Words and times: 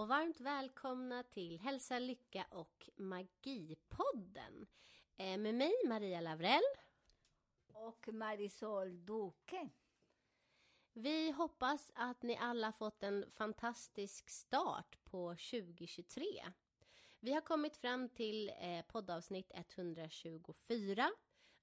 och 0.00 0.08
varmt 0.08 0.40
välkomna 0.40 1.22
till 1.22 1.58
Hälsa, 1.58 1.98
Lycka 1.98 2.46
och 2.50 2.90
Magipodden. 2.96 4.66
Eh, 5.16 5.38
med 5.38 5.54
mig 5.54 5.72
Maria 5.86 6.20
Lavrell. 6.20 6.62
och 7.72 8.08
Marisol 8.12 9.04
Duque. 9.04 9.68
Vi 10.92 11.30
hoppas 11.30 11.92
att 11.94 12.22
ni 12.22 12.36
alla 12.36 12.72
fått 12.72 13.02
en 13.02 13.30
fantastisk 13.30 14.30
start 14.30 15.04
på 15.04 15.28
2023. 15.28 16.24
Vi 17.20 17.32
har 17.32 17.40
kommit 17.40 17.76
fram 17.76 18.08
till 18.08 18.48
eh, 18.48 18.82
poddavsnitt 18.86 19.52
124 19.54 21.10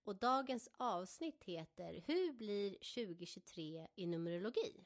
och 0.04 0.16
dagens 0.16 0.70
avsnitt 0.78 1.44
heter 1.44 2.04
Hur 2.06 2.32
blir 2.32 2.70
2023 2.72 3.88
i 3.96 4.06
Numerologi? 4.06 4.86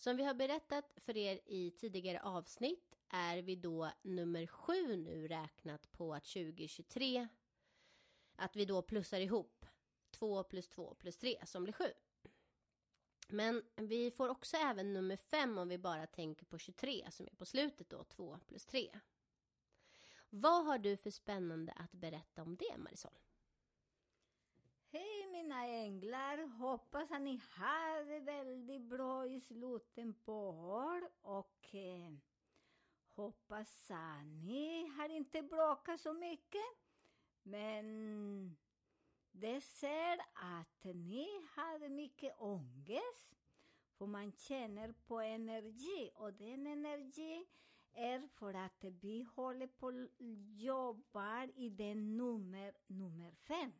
Som 0.00 0.16
vi 0.16 0.24
har 0.24 0.34
berättat 0.34 0.92
för 0.96 1.16
er 1.16 1.40
i 1.46 1.70
tidigare 1.70 2.20
avsnitt 2.22 2.96
är 3.08 3.42
vi 3.42 3.56
då 3.56 3.90
nummer 4.02 4.46
sju 4.46 4.96
nu 4.96 5.28
räknat 5.28 5.92
på 5.92 6.14
att 6.14 6.24
2023 6.24 7.28
att 8.36 8.56
vi 8.56 8.64
då 8.64 8.82
plussar 8.82 9.20
ihop 9.20 9.66
2 10.10 10.42
plus 10.42 10.68
2 10.68 10.94
plus 10.94 11.18
3 11.18 11.46
som 11.46 11.64
blir 11.64 11.72
7. 11.72 11.84
Men 13.28 13.62
vi 13.76 14.10
får 14.10 14.28
också 14.28 14.56
även 14.56 14.92
nummer 14.92 15.16
5 15.16 15.58
om 15.58 15.68
vi 15.68 15.78
bara 15.78 16.06
tänker 16.06 16.44
på 16.44 16.58
23 16.58 17.10
som 17.10 17.26
är 17.26 17.34
på 17.34 17.44
slutet 17.44 17.90
då 17.90 18.04
2 18.04 18.38
plus 18.46 18.66
3. 18.66 19.00
Vad 20.30 20.66
har 20.66 20.78
du 20.78 20.96
för 20.96 21.10
spännande 21.10 21.72
att 21.72 21.92
berätta 21.92 22.42
om 22.42 22.56
det 22.56 22.78
Marisol? 22.78 23.18
Mina 25.30 25.66
änglar! 25.66 26.46
Hoppas 26.58 27.10
att 27.10 27.22
ni 27.22 27.40
har 27.50 28.04
det 28.04 28.20
väldigt 28.20 28.82
bra 28.82 29.26
i 29.26 29.40
slutet 29.40 30.24
på 30.24 30.48
år 30.50 31.10
och 31.22 31.74
eh, 31.74 32.12
hoppas 33.14 33.90
att 33.90 34.26
ni 34.26 34.86
har 34.86 35.08
inte 35.08 35.42
bråkat 35.42 36.00
så 36.00 36.12
mycket. 36.12 36.64
Men 37.42 38.56
det 39.32 39.60
ser 39.60 40.18
att 40.34 40.84
ni 40.84 41.28
har 41.56 41.88
mycket 41.88 42.34
ångest. 42.38 43.34
För 43.98 44.06
man 44.06 44.32
känner 44.32 44.92
på 44.92 45.20
energi 45.20 46.10
och 46.14 46.32
den 46.32 46.66
energi 46.66 47.46
är 47.92 48.28
för 48.28 48.54
att 48.54 48.84
vi 48.84 49.22
håller 49.22 49.66
på 49.66 49.88
att 49.88 50.10
jobbar 50.56 51.50
i 51.56 51.70
den 51.70 52.16
nummer, 52.16 52.72
nummer 52.86 53.30
fem. 53.30 53.72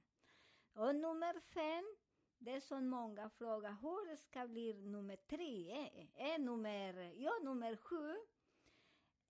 Och 0.72 0.94
nummer 0.94 1.40
fem, 1.40 1.96
det 2.38 2.50
är 2.50 2.60
som 2.60 2.88
många 2.88 3.30
frågar, 3.30 3.76
hur 3.82 4.16
ska 4.16 4.46
bli 4.46 4.74
nummer 4.74 5.16
tre? 5.16 5.90
Är 6.14 6.38
nummer, 6.38 7.12
ja, 7.16 7.32
nummer 7.42 7.76
sju? 7.76 8.16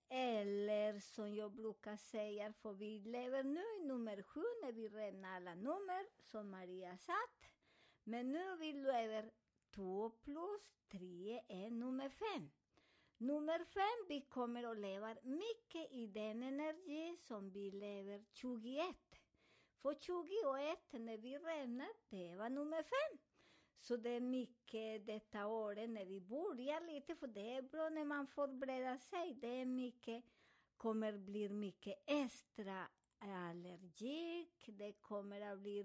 Eller 0.09 0.99
som 0.99 1.35
jag 1.35 1.51
brukar 1.51 1.97
säga, 1.97 2.53
för 2.53 2.73
vi 2.73 2.99
lever 2.99 3.43
nu 3.43 3.63
i 3.79 3.85
nummer 3.85 4.21
sju 4.21 4.43
när 4.63 4.71
vi 4.71 4.89
räknar 4.89 5.35
alla 5.35 5.55
nummer, 5.55 6.05
som 6.19 6.49
Maria 6.49 6.97
satt. 6.97 7.49
Men 8.03 8.31
nu 8.31 8.55
vi 8.55 8.73
lever 8.73 9.31
två 9.75 10.09
plus 10.09 10.81
tre 10.91 11.41
är 11.47 11.69
nummer 11.69 12.09
fem. 12.09 12.51
Nummer 13.17 13.65
fem, 13.65 14.05
vi 14.07 14.21
kommer 14.21 14.63
att 14.63 14.77
leva 14.77 15.15
mycket 15.23 15.91
i 15.91 16.07
den 16.07 16.43
energi 16.43 17.17
som 17.17 17.51
vi 17.51 17.71
lever 17.71 18.23
21. 18.31 19.10
För 19.81 19.95
21, 19.99 20.79
när 20.91 21.17
vi 21.17 21.37
räknar, 21.37 21.89
det 22.09 22.35
var 22.35 22.49
nummer 22.49 22.83
fem. 22.83 23.17
Så 23.79 23.97
det 23.97 24.09
är 24.09 24.19
mycket 24.19 25.05
detta 25.05 25.47
året 25.47 25.89
när 25.89 26.05
vi 26.05 26.21
börjar 26.21 26.81
lite, 26.81 27.15
för 27.15 27.27
det 27.27 27.55
är 27.55 27.61
bra 27.61 27.89
när 27.89 28.05
man 28.05 28.27
förbereder 28.27 28.97
sig. 28.97 29.33
Det 29.33 29.61
är 29.61 29.65
mycket, 29.65 30.23
kommer 30.77 31.17
bli 31.17 31.49
mycket 31.49 32.03
extra 32.05 32.87
allergik, 33.19 34.63
det 34.67 34.93
kommer 34.93 35.41
att 35.41 35.59
bli 35.59 35.83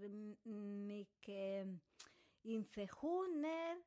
mycket 0.89 1.67
infektioner 2.43 3.83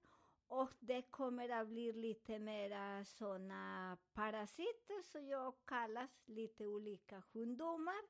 och 0.48 0.74
det 0.80 1.02
kommer 1.02 1.50
att 1.50 1.68
bli 1.68 1.94
lite 1.94 2.40
mera 2.40 3.06
sådana 3.06 3.98
parasiter 4.14 5.02
som 5.02 5.28
jag 5.28 5.54
kallas 5.66 6.28
lite 6.28 6.66
olika 6.66 7.22
sjukdomar. 7.22 8.02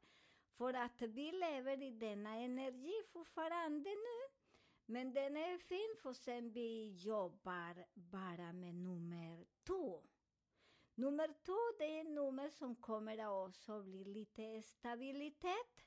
För 0.59 0.73
att 0.73 1.01
vi 1.01 1.31
lever 1.31 1.81
i 1.81 1.91
denna 1.91 2.35
energi 2.35 3.03
fortfarande 3.13 3.89
nu. 3.89 4.35
Men 4.85 5.13
den 5.13 5.37
är 5.37 5.57
fin 5.57 5.95
för 6.01 6.13
sen 6.13 6.51
vi 6.51 6.91
jobbar 6.91 7.85
bara 7.93 8.53
med 8.53 8.75
nummer 8.75 9.45
två. 9.67 10.03
Nummer 10.95 11.27
två 11.45 11.57
det 11.77 11.99
är 11.99 12.03
nummer 12.03 12.49
som 12.49 12.75
kommer 12.75 13.17
att 13.17 13.49
också 13.49 13.83
bli 13.83 14.03
lite 14.05 14.61
stabilitet. 14.61 15.85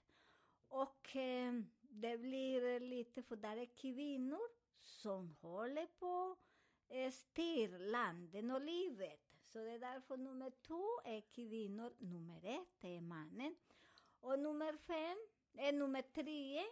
Och 0.69 1.16
eh, 1.16 1.53
det 1.81 2.19
blir 2.19 2.81
lite, 2.81 3.22
för 3.22 3.37
där 3.37 3.56
är 3.56 3.77
kvinnor 3.77 4.49
som 4.81 5.37
håller 5.41 5.87
på 5.87 6.37
eh, 6.88 7.11
styr 7.11 7.78
landen 7.78 8.50
och 8.50 8.61
livet. 8.61 9.21
Så 9.44 9.59
det 9.59 9.71
är 9.71 9.78
därför 9.78 10.16
nummer 10.16 10.50
två 10.50 11.00
är 11.05 11.21
kvinnor, 11.21 11.93
nummer 11.99 12.44
ett 12.44 12.84
är 12.84 13.00
mannen. 13.00 13.56
Och 14.22 14.38
nummer 14.38 14.77
fem, 14.77 15.19
eh, 15.59 15.75
nummer 15.75 16.03
tre, 16.03 16.62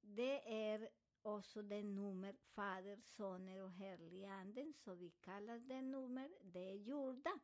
det 0.00 0.68
är 0.70 0.88
också 1.22 1.62
det 1.62 1.82
nummer 1.82 2.34
Fader, 2.54 2.98
Soner 3.04 3.62
och 3.62 3.72
Helige 3.72 4.32
Anden, 4.32 4.74
så 4.74 4.94
vi 4.94 5.10
kallar 5.10 5.58
det 5.58 5.82
nummer, 5.82 6.30
det 6.42 6.70
är 6.70 6.74
jorda. 6.74 7.40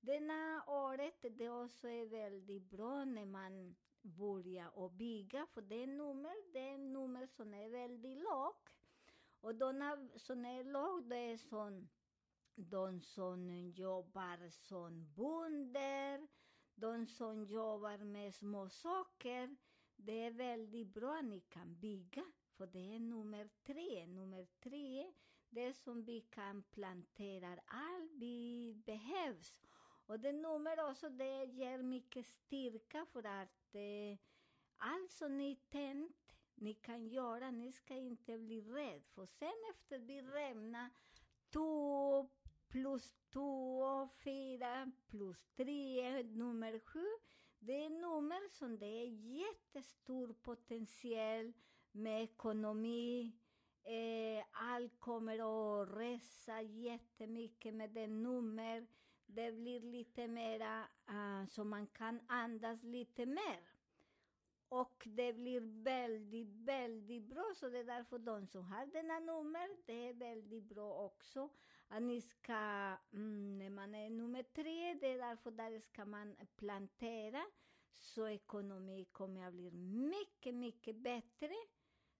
Denna 0.00 0.64
året, 0.66 1.24
det 1.30 1.48
också 1.48 1.88
är 1.88 2.06
väldigt 2.06 2.70
bra 2.70 3.04
när 3.04 3.24
man 3.24 3.76
börjar 4.02 4.78
och 4.78 4.90
bygga, 4.90 5.46
för 5.46 5.62
det 5.62 5.82
är 5.82 5.86
nummer, 5.86 6.52
det 6.52 6.68
är 6.68 6.78
nummer 6.78 7.26
som 7.26 7.54
är 7.54 7.68
väldigt 7.68 8.18
lågt. 8.18 8.70
Och 9.40 9.54
de 9.54 10.08
som 10.16 10.44
är 10.44 10.64
lågt, 10.64 11.08
det 11.08 11.16
är 11.16 11.36
som 11.36 11.88
de 12.54 13.00
som 13.00 13.70
jobbar 13.74 14.50
som 14.50 15.12
bönder, 15.14 16.28
de 16.74 17.06
som 17.06 17.44
jobbar 17.44 17.98
med 17.98 18.34
små 18.34 18.68
saker, 18.68 19.56
det 19.96 20.24
är 20.24 20.30
väldigt 20.30 20.94
bra 20.94 21.20
ni 21.20 21.40
kan 21.40 21.76
bygga, 21.80 22.24
för 22.56 22.66
det 22.66 22.94
är 22.94 23.00
nummer 23.00 23.48
tre. 23.62 24.06
Nummer 24.06 24.46
tre, 24.60 25.12
det 25.50 25.72
som 25.72 26.04
vi 26.04 26.20
kan 26.20 26.62
plantera 26.62 27.60
allt 27.66 28.12
vi 28.12 28.74
behövs. 28.86 29.62
Och 30.06 30.20
det 30.20 30.32
nummer 30.32 30.90
också, 30.90 31.08
det 31.08 31.44
ger 31.44 31.82
mycket 31.82 32.26
styrka 32.26 33.06
för 33.12 33.26
att 33.26 33.74
eh, 33.74 34.18
allt 34.76 35.10
som 35.10 35.38
ni 35.38 35.56
tänkt, 35.56 36.34
ni 36.54 36.74
kan 36.74 37.08
göra, 37.08 37.50
ni 37.50 37.72
ska 37.72 37.94
inte 37.94 38.38
bli 38.38 38.60
rädd. 38.60 39.02
För 39.14 39.26
sen 39.26 39.52
efter 39.70 39.98
vi 39.98 40.22
rämnar 40.22 40.90
två 41.52 42.28
plus 42.72 43.14
två, 43.32 44.08
fyra 44.24 44.92
plus 45.08 45.46
tre, 45.56 46.22
nummer 46.22 46.78
sju. 46.78 47.06
Det 47.58 47.84
är 47.84 47.90
nummer 47.90 48.48
som 48.48 48.78
det 48.78 48.86
är 48.86 49.06
jättestor 49.06 50.34
potential 50.42 51.52
med 51.92 52.22
ekonomi. 52.22 53.32
Eh, 53.84 54.44
allt 54.52 55.00
kommer 55.00 55.38
att 55.38 55.88
resa 55.96 56.62
jättemycket 56.62 57.74
med 57.74 57.90
det 57.90 58.06
nummer. 58.06 58.86
Det 59.26 59.52
blir 59.52 59.80
lite 59.80 60.28
mera 60.28 60.88
uh, 61.10 61.46
så 61.46 61.64
man 61.64 61.86
kan 61.86 62.20
andas 62.26 62.82
lite 62.82 63.26
mer. 63.26 63.60
Och 64.68 65.02
det 65.06 65.32
blir 65.32 65.82
väldigt, 65.82 66.54
väldigt 66.56 67.22
bra. 67.22 67.44
Så 67.56 67.68
det 67.68 67.78
är 67.78 67.84
därför 67.84 68.18
de 68.18 68.46
som 68.46 68.64
har 68.64 68.86
denna 68.86 69.18
nummer, 69.18 69.68
det 69.86 70.08
är 70.08 70.14
väldigt 70.14 70.64
bra 70.64 71.04
också. 71.04 71.48
Att 71.94 72.02
ni 72.02 72.20
ska, 72.20 72.54
mm, 73.12 73.58
när 73.58 73.70
man 73.70 73.94
är 73.94 74.10
nummer 74.10 74.42
tre, 74.42 74.94
det 74.94 75.06
är 75.12 75.18
därför 75.18 75.50
där 75.50 75.80
ska 75.80 76.04
man 76.04 76.36
plantera. 76.56 77.44
Så 77.92 78.28
ekonomi 78.28 79.04
kommer 79.12 79.46
att 79.46 79.54
bli 79.54 79.70
mycket, 80.10 80.54
mycket 80.54 80.96
bättre. 80.96 81.54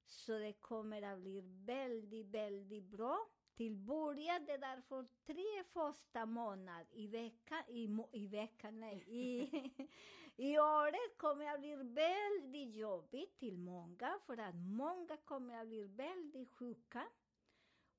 Så 0.07 0.39
det 0.39 0.53
kommer 0.53 1.03
att 1.03 1.19
bli 1.19 1.41
väldigt, 1.67 2.27
väldigt 2.27 2.85
bra. 2.85 3.29
till 3.55 3.77
början, 3.77 4.45
det 4.47 4.53
är 4.53 4.59
därför 4.59 5.07
tre 5.27 5.65
första 5.73 6.27
månader 6.27 6.87
i 6.93 7.07
veckan, 7.07 7.63
i, 7.69 7.89
må- 7.89 8.09
i 8.13 8.27
veckan, 8.27 8.81
nej, 8.81 9.05
i, 9.07 9.51
i 10.37 10.59
året 10.83 11.17
kommer 11.19 11.47
att 11.55 11.61
bli 11.61 11.77
väldigt 11.77 12.75
jobbigt 12.77 13.39
till 13.39 13.59
många, 13.59 14.19
för 14.27 14.37
att 14.37 14.55
många 14.55 15.17
kommer 15.17 15.61
att 15.61 15.67
bli 15.69 15.85
väldigt 15.85 16.51
sjuka. 16.51 17.03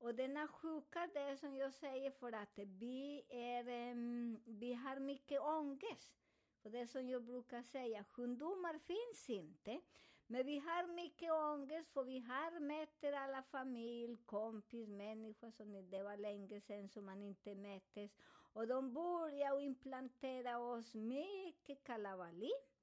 Och 0.03 0.15
denna 0.15 0.47
sjuka, 0.47 1.09
det 1.13 1.19
är 1.19 1.35
som 1.35 1.55
jag 1.55 1.73
säger, 1.73 2.11
för 2.11 2.31
att 2.31 2.57
vi, 2.57 3.23
är, 3.29 3.91
um, 3.91 4.41
vi 4.45 4.73
har 4.73 4.99
mycket 4.99 5.41
ångest. 5.41 6.13
Och 6.61 6.71
det 6.71 6.79
är 6.79 6.85
som 6.85 7.09
jag 7.09 7.23
brukar 7.23 7.63
säga, 7.63 8.03
sjukdomar 8.03 8.79
finns 8.79 9.29
inte. 9.29 9.81
Men 10.27 10.45
vi 10.45 10.57
har 10.59 10.87
mycket 10.87 11.31
ångest 11.31 11.93
för 11.93 12.03
vi 12.03 12.19
har 12.19 12.59
möter 12.59 13.13
alla 13.13 13.43
familj, 13.43 14.17
kompis, 14.25 14.89
människor 14.89 15.51
som 15.51 15.89
det 15.89 16.03
var 16.03 16.17
länge 16.17 16.61
sedan 16.61 16.89
som 16.89 17.05
man 17.05 17.21
inte 17.21 17.55
möttes. 17.55 18.11
Och 18.53 18.67
de 18.67 18.93
börjar 18.93 19.59
implantera 19.59 20.59
oss 20.59 20.95
mycket 20.95 21.83
kalabalik. 21.83 22.77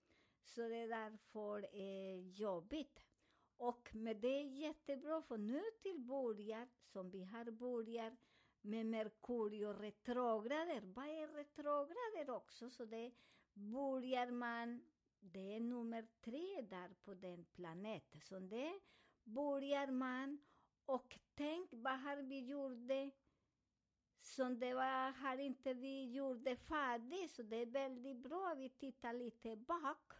Så 0.45 0.61
det 0.61 0.77
är 0.77 0.89
därför 0.89 1.69
eh, 1.73 2.19
jobbigt. 2.19 3.10
Och 3.61 3.95
med 3.95 4.17
det 4.17 4.29
är 4.29 4.45
jättebra 4.45 5.23
för 5.23 5.39
nu 5.39 5.63
till 5.83 5.99
början, 5.99 6.69
som 6.85 7.11
vi 7.11 7.25
har 7.25 7.51
börjat 7.51 8.13
med 8.61 8.87
Merkurio 8.87 9.73
retrograder. 9.73 10.81
Vad 10.81 11.07
är 11.07 11.29
retrograder 11.29 12.31
också? 12.31 12.71
Så 12.71 12.85
det 12.85 13.13
börjar 13.55 14.31
man, 14.31 14.81
det 15.21 15.55
är 15.57 15.61
nummer 15.61 16.07
tre 16.21 16.63
där 16.63 16.95
på 17.05 17.15
den 17.15 17.45
planeten. 17.45 18.21
Så 18.21 18.39
det 18.39 18.81
börjar 19.25 19.87
man 19.87 20.39
och 20.85 21.19
tänk 21.35 21.69
vad 21.73 22.01
har 22.01 22.17
vi 22.17 22.47
gjort 22.47 23.13
som 24.21 24.59
det 24.59 24.75
var, 24.75 25.13
har 25.13 25.39
inte 25.39 25.75
vi 25.75 26.13
gjort 26.13 26.49
färdigt, 26.69 27.31
så 27.31 27.43
det 27.43 27.57
är 27.57 27.67
väldigt 27.67 28.17
bra 28.17 28.51
att 28.53 28.59
vi 28.59 28.69
tittar 28.69 29.13
lite 29.13 29.57
bak. 29.57 30.13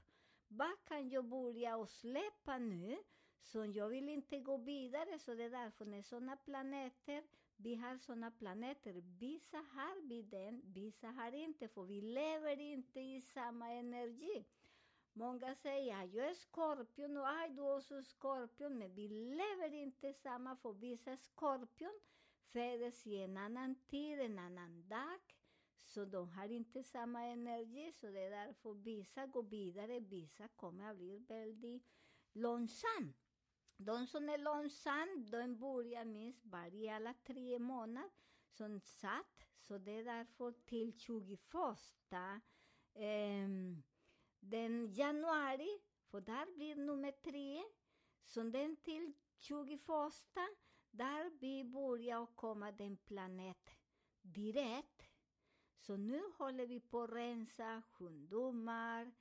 Vad 0.49 0.85
kan 0.85 1.09
jag 1.09 1.25
börja 1.25 1.77
och 1.77 1.89
släppa 1.89 2.59
nu? 2.59 2.99
Så 3.43 3.65
jag 3.65 3.89
vill 3.89 4.09
inte 4.09 4.39
gå 4.39 4.57
vidare, 4.57 5.19
så 5.19 5.35
det 5.35 5.45
är 5.45 5.51
därför 5.51 5.85
när 5.85 6.03
sådana 6.03 6.37
planeter, 6.37 7.25
vi 7.57 7.75
har 7.75 7.99
sådana 7.99 8.31
planeter, 8.31 8.93
vissa 9.19 9.57
har 9.57 10.09
vi 10.09 10.23
den, 10.23 10.63
vissa 10.65 11.09
har 11.09 11.33
inte, 11.33 11.69
för 11.69 11.83
vi 11.83 12.01
lever 12.01 12.61
inte 12.61 13.01
i 13.01 13.21
samma 13.21 13.73
energi. 13.73 14.45
Många 15.13 15.55
säger 15.55 16.05
att 16.05 16.15
jag 16.15 16.31
är 16.31 16.35
skorpion 16.35 17.17
och 17.17 17.29
aj, 17.29 17.51
du 17.51 17.63
är 17.63 17.77
också 17.77 18.03
skorpion, 18.03 18.79
men 18.79 18.95
vi 18.95 19.09
lever 19.09 19.75
inte 19.75 20.13
samma, 20.13 20.57
för 20.57 20.73
vissa 20.73 21.17
skorpion 21.17 22.01
föds 22.53 23.07
i 23.07 23.17
en 23.17 23.37
annan 23.37 23.75
tid, 23.75 24.21
en 24.21 24.39
annan 24.39 24.89
dag, 24.89 25.21
så 25.77 26.05
de 26.05 26.29
har 26.29 26.49
inte 26.49 26.83
samma 26.83 27.25
energi, 27.25 27.93
så 27.93 28.07
det 28.07 28.21
är 28.21 28.31
därför 28.31 28.73
vissa 28.73 29.27
går 29.27 29.43
vidare, 29.43 30.01
vissa 30.01 30.49
kommer 30.49 30.91
att 30.91 30.97
bli 30.97 31.19
väldigt 31.19 31.87
långsamma. 32.33 33.13
De 33.83 34.07
som 34.07 34.29
är 34.29 34.39
långsamma, 34.39 35.27
de 35.31 35.57
börjar 35.59 36.05
minst 36.05 36.47
varje 36.47 36.95
alla 36.95 37.15
tre 37.15 37.59
månader, 37.59 38.11
som 38.49 38.81
satt, 38.81 39.47
så 39.61 39.79
det 39.79 39.93
är 39.93 40.05
därför 40.05 40.53
till 40.53 40.99
21 40.99 41.41
eh, 42.95 43.49
den 44.41 44.93
januari, 44.93 45.81
för 46.11 46.21
där 46.21 46.55
blir 46.55 46.77
nummer 46.77 47.13
tre, 47.13 47.63
så 48.25 48.43
den 48.43 48.77
till 48.77 49.13
21 49.39 49.81
där 50.91 51.31
vi 51.41 51.65
börjar 51.65 52.27
komma 52.27 52.73
den 52.73 52.97
planet 52.97 53.71
direkt. 54.23 55.11
Så 55.79 55.97
nu 55.97 56.23
håller 56.39 56.67
vi 56.67 56.81
på 56.81 57.03
att 57.03 57.13
rensa 57.13 57.83
sjukdomar, 57.93 59.13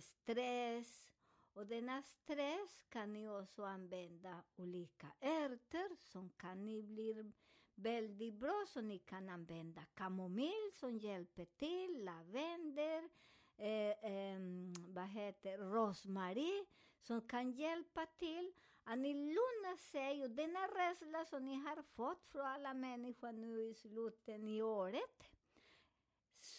stress. 0.00 1.19
Och 1.52 1.66
denna 1.66 2.02
stress 2.02 2.84
kan 2.88 3.12
ni 3.12 3.28
också 3.28 3.64
använda 3.64 4.42
olika 4.56 5.06
ärtor 5.20 5.96
som 5.96 6.30
kan 6.30 6.64
ni 6.64 6.82
bli 6.82 7.32
väldigt 7.74 8.34
bra, 8.34 8.64
så 8.68 8.80
ni 8.80 8.98
kan 8.98 9.28
använda 9.28 9.84
kamomill 9.94 10.70
som 10.72 10.98
hjälper 10.98 11.44
till, 11.44 12.04
lavendel, 12.04 13.08
eh, 13.56 13.90
eh, 13.90 14.40
vad 14.88 15.08
heter 15.08 15.58
rosmarin 15.58 16.66
som 17.00 17.20
kan 17.20 17.52
hjälpa 17.52 18.06
till. 18.06 18.52
Att 18.84 18.98
ni 18.98 19.14
lugnar 19.14 19.76
sig 19.76 20.24
och 20.24 20.30
denna 20.30 20.66
rädsla 20.66 21.24
som 21.24 21.44
ni 21.44 21.54
har 21.54 21.82
fått 21.82 22.26
från 22.26 22.46
alla 22.46 22.74
människor 22.74 23.32
nu 23.32 23.60
i 23.62 23.74
slutet 23.74 24.40
i 24.40 24.62
året 24.62 25.29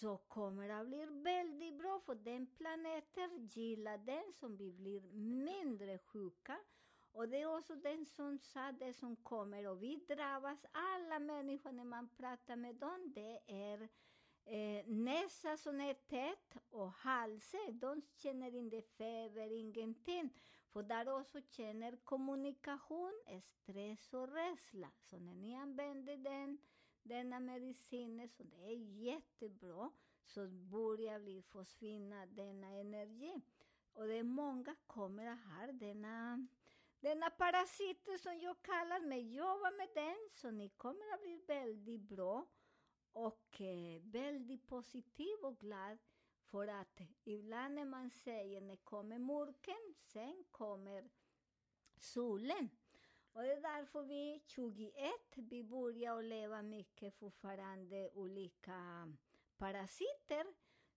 så 0.01 0.17
kommer 0.17 0.67
det 0.67 0.79
att 0.79 0.87
bli 0.87 1.05
väldigt 1.05 1.77
bra 1.77 1.99
för 2.05 2.15
den 2.15 2.47
planeten 2.47 3.49
gillar 3.53 3.97
den 3.97 4.33
som 4.33 4.57
vi 4.57 4.71
blir 4.71 5.01
mindre 5.13 5.97
sjuka. 5.97 6.57
Och 7.11 7.29
det 7.29 7.41
är 7.41 7.57
också 7.57 7.75
den 7.75 8.05
som 8.05 8.39
sa 8.39 8.71
det 8.71 8.93
som 8.93 9.15
kommer 9.15 9.67
och 9.67 9.83
vi 9.83 9.95
drabbas, 9.95 10.65
alla 10.71 11.19
människor 11.19 11.71
när 11.71 11.83
man 11.83 12.09
pratar 12.17 12.55
med 12.55 12.75
dem, 12.75 13.13
det 13.15 13.39
är 13.47 13.81
eh, 14.45 14.85
näsa 14.87 15.57
som 15.57 15.81
är 15.81 15.93
tät 15.93 16.57
och 16.69 16.91
halsen, 16.91 17.79
de 17.79 18.01
känner 18.17 18.55
inte 18.55 18.81
feber, 18.81 19.51
ingenting. 19.51 20.29
För 20.73 20.83
där 20.83 21.19
också 21.19 21.41
känner 21.49 21.95
kommunikation, 21.95 23.13
stress 23.41 24.13
och 24.13 24.33
rädsla. 24.33 24.91
Så 25.01 25.19
när 25.19 25.35
ni 25.35 25.55
använder 25.55 26.17
den, 26.17 26.57
denna 27.03 27.39
medicin, 27.39 28.29
så 28.29 28.43
det 28.43 28.65
är 28.65 28.77
jättebra, 29.03 29.91
så 30.25 30.47
börjar 30.47 31.19
vi 31.19 31.41
försvinna 31.41 32.25
denna 32.25 32.67
energi. 32.67 33.41
Och 33.93 34.07
det 34.07 34.15
är 34.15 34.23
många 34.23 34.75
kommer 34.87 35.25
att 35.25 35.43
ha 35.43 35.71
denna, 35.71 36.47
denna 36.99 37.29
parasit 37.29 38.07
som 38.19 38.39
jag 38.39 38.61
kallar, 38.61 38.99
men 38.99 39.31
jobba 39.31 39.71
med 39.71 39.89
den, 39.93 40.29
så 40.31 40.51
ni 40.51 40.69
kommer 40.69 41.13
att 41.13 41.21
bli 41.21 41.43
väldigt 41.47 42.01
bra 42.01 42.47
och 43.13 43.61
eh, 43.61 44.01
väldigt 44.01 44.67
positiv 44.67 45.35
och 45.43 45.59
glad 45.59 45.97
för 46.51 46.67
att 46.67 47.01
ibland 47.23 47.75
när 47.75 47.85
man 47.85 48.09
säger 48.09 48.61
när 48.61 48.75
kommer 48.75 49.19
mörken, 49.19 49.95
sen 49.97 50.43
kommer 50.51 51.09
solen. 51.97 52.69
Och 53.33 53.41
det 53.41 53.53
är 53.53 53.61
därför 53.61 54.03
vi 54.03 54.41
21, 54.45 54.93
vi 55.35 55.63
börjar 55.63 56.17
att 56.17 56.23
leva 56.25 56.61
mycket 56.61 57.13
fortfarande 57.15 58.09
olika 58.13 59.07
parasiter. 59.57 60.45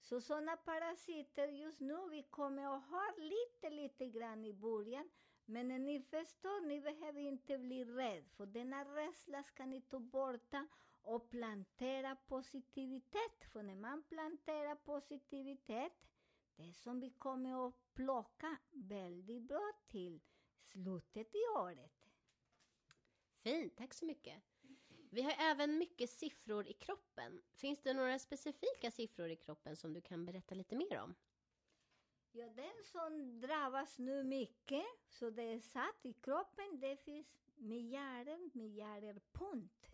Så 0.01 0.21
sådana 0.21 0.57
parasiter 0.57 1.49
just 1.49 1.81
nu, 1.81 2.09
vi 2.11 2.23
kommer 2.23 2.77
att 2.77 2.89
ha 2.91 3.15
lite, 3.17 3.71
lite 3.71 4.07
grann 4.07 4.45
i 4.45 4.53
början. 4.53 5.11
Men 5.45 5.69
när 5.69 5.79
ni 5.79 6.01
förstår, 6.01 6.67
ni 6.67 6.81
behöver 6.81 7.21
inte 7.21 7.59
bli 7.59 7.85
rädd, 7.85 8.25
för 8.37 8.47
denna 8.47 8.85
rädsla 8.85 9.43
ska 9.43 9.67
ni 9.67 9.81
ta 9.81 9.99
bort 9.99 10.55
och 11.03 11.31
plantera 11.31 12.17
positivitet. 12.17 13.45
För 13.53 13.63
när 13.63 13.75
man 13.75 14.03
planterar 14.03 14.75
positivitet, 14.75 15.93
det 16.57 16.69
är 16.69 16.73
som 16.73 17.01
vi 17.01 17.11
kommer 17.11 17.69
att 17.69 17.95
plocka 17.95 18.57
väldigt 18.71 19.43
bra 19.43 19.73
till 19.89 20.21
slutet 20.63 21.35
i 21.35 21.59
året. 21.59 21.94
Fint, 23.45 23.77
tack 23.77 23.95
så 23.95 24.05
mycket. 24.05 24.43
Vi 25.11 25.23
har 25.23 25.35
även 25.39 25.79
mycket 25.79 26.11
siffror 26.11 26.67
i 26.67 26.73
kroppen. 26.73 27.43
Finns 27.53 27.83
det 27.83 27.95
några 27.95 28.19
specifika 28.19 28.91
siffror 28.91 29.29
i 29.29 29.37
kroppen 29.37 29.77
som 29.77 29.93
du 29.93 30.01
kan 30.01 30.27
berätta 30.27 30.55
lite 30.55 30.77
mer 30.77 31.01
om? 31.01 31.15
Ja, 32.33 32.49
den 32.49 32.85
som 32.85 33.41
drabbas 33.41 33.99
nu 33.99 34.25
mycket, 34.25 34.85
så 35.09 35.31
det 35.31 35.43
är 35.43 35.59
satt 35.61 36.07
i 36.07 36.13
kroppen, 36.13 36.81
det 36.81 36.97
finns 36.97 37.27
miljarder, 37.57 38.51
miljarder 38.53 39.21
punkt. 39.33 39.91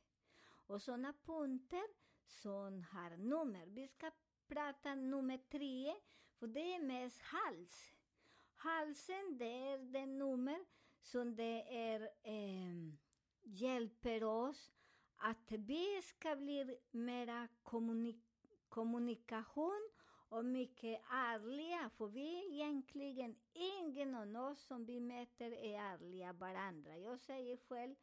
Och 0.66 0.82
sådana 0.82 1.14
punkter 1.24 1.86
som 2.26 2.82
har 2.82 3.16
nummer. 3.16 3.66
Vi 3.66 3.88
ska 3.88 4.10
prata 4.46 4.94
nummer 4.94 5.38
tre, 5.38 5.94
för 6.38 6.46
det 6.46 6.74
är 6.74 6.82
mest 6.82 7.20
hals. 7.22 7.94
Halsen, 8.54 9.38
det 9.38 9.68
är 9.68 9.78
det 9.78 10.06
nummer 10.06 10.64
som 11.02 11.36
det 11.36 11.62
är, 11.68 12.00
eh, 12.22 12.92
hjälper 13.42 14.24
oss 14.24 14.70
att 15.16 15.52
vi 15.52 16.02
ska 16.02 16.36
bli 16.36 16.78
mera 16.90 17.48
kommunik 17.62 18.24
kommunikation 18.68 19.90
och 20.28 20.44
mycket 20.44 21.00
ärliga, 21.10 21.90
för 21.96 22.06
vi 22.06 22.38
är 22.38 22.52
egentligen 22.52 23.36
ingen 23.52 24.14
av 24.14 24.50
oss 24.50 24.60
som 24.66 24.84
vi 24.84 25.00
möter 25.00 25.50
är 25.52 25.78
ärliga 25.80 26.32
varandra. 26.32 26.98
Jag 26.98 27.20
säger 27.20 27.56
själv, 27.56 27.94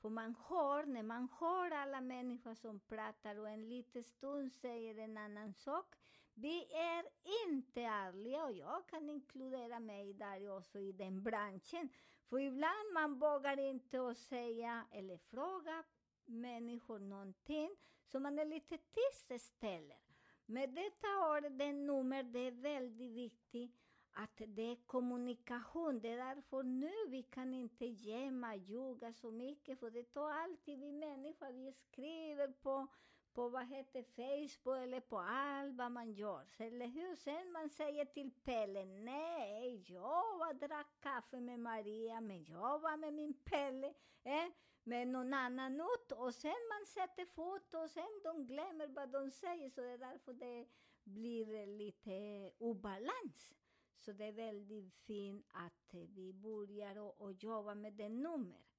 för 0.00 0.08
man 0.08 0.34
hör, 0.48 0.86
när 0.86 1.02
man 1.02 1.28
hör 1.40 1.70
alla 1.70 2.00
människor 2.00 2.54
som 2.54 2.80
pratar 2.80 3.36
och 3.38 3.48
en 3.48 3.68
liten 3.68 4.02
stund 4.02 4.52
säger 4.52 4.98
en 4.98 5.16
annan 5.16 5.54
sak, 5.54 5.94
vi 6.34 6.72
är 6.72 7.04
inte 7.48 7.80
ärliga 7.82 8.44
och 8.44 8.52
jag 8.52 8.86
kan 8.86 9.10
inkludera 9.10 9.80
mig 9.80 10.12
där 10.14 10.56
också 10.56 10.78
i 10.78 10.92
den 10.92 11.22
branschen. 11.22 11.88
För 12.32 12.40
ibland 12.40 12.92
man 12.94 13.18
vågar 13.18 13.58
inte 13.60 14.08
att 14.08 14.18
säga 14.18 14.86
eller 14.92 15.16
fråga 15.16 15.84
människor 16.24 16.98
någonting, 16.98 17.76
så 18.04 18.20
man 18.20 18.38
är 18.38 18.44
lite 18.44 18.78
tyst 18.78 19.30
istället. 19.30 20.02
Men 20.46 20.74
detta 20.74 21.06
år, 21.06 21.40
det 21.40 21.72
nummer, 21.72 22.22
det 22.22 22.38
är 22.38 22.50
väldigt 22.50 23.12
viktigt 23.12 23.76
att 24.12 24.42
det 24.46 24.62
är 24.62 24.86
kommunikation. 24.86 26.00
Det 26.00 26.08
är 26.08 26.34
därför 26.34 26.62
nu 26.62 26.92
vi 27.08 27.22
kan 27.22 27.54
inte 27.54 27.86
gömma, 27.86 28.56
ljuga 28.56 29.12
så 29.12 29.30
mycket, 29.30 29.80
för 29.80 29.90
det 29.90 30.12
tar 30.12 30.30
alltid 30.30 30.78
vi 30.78 30.92
människor, 30.92 31.52
vi 31.52 31.72
skriver 31.72 32.48
på, 32.48 32.86
på 33.34 33.48
vad 33.48 33.66
heter 33.66 34.02
Facebook 34.02 34.78
eller 34.82 35.00
på 35.00 35.18
allt 35.18 35.76
vad 35.76 35.92
man 35.92 36.12
gör. 36.12 36.46
Eller 36.58 36.86
hur? 36.86 37.16
Sen 37.16 37.52
man 37.52 37.70
säger 37.70 38.04
till 38.04 38.30
Pelle, 38.44 38.84
nej, 38.84 39.84
jag 39.92 40.38
var 40.38 40.54
drack 40.54 41.00
kaffe 41.00 41.40
med 41.40 41.60
Maria, 41.60 42.20
men 42.20 42.44
jag 42.44 42.78
var 42.78 42.96
med 42.96 43.14
min 43.14 43.34
Pelle, 43.34 43.94
eh, 44.24 44.48
med 44.84 45.08
någon 45.08 45.34
annan 45.34 45.80
ut. 45.80 46.12
Och 46.12 46.34
sen 46.34 46.68
man 46.70 46.86
sätter 46.86 47.26
foto 47.26 47.78
och 47.78 47.90
sen 47.90 48.20
de 48.24 48.46
glömmer 48.46 48.86
vad 48.86 49.08
de 49.08 49.30
säger, 49.30 49.70
så 49.70 49.80
det 49.80 49.90
är 49.90 49.98
därför 49.98 50.32
det 50.32 50.66
blir 51.04 51.66
lite 51.66 52.50
obalans. 52.58 53.52
Så 53.98 54.12
det 54.12 54.24
är 54.24 54.32
väldigt 54.32 54.94
fint 54.94 55.46
att 55.48 55.94
vi 55.94 56.32
börjar 56.32 56.98
och, 56.98 57.20
och 57.20 57.32
jobba 57.32 57.74
med 57.74 57.92
det 57.92 58.08
nummer. 58.08 58.71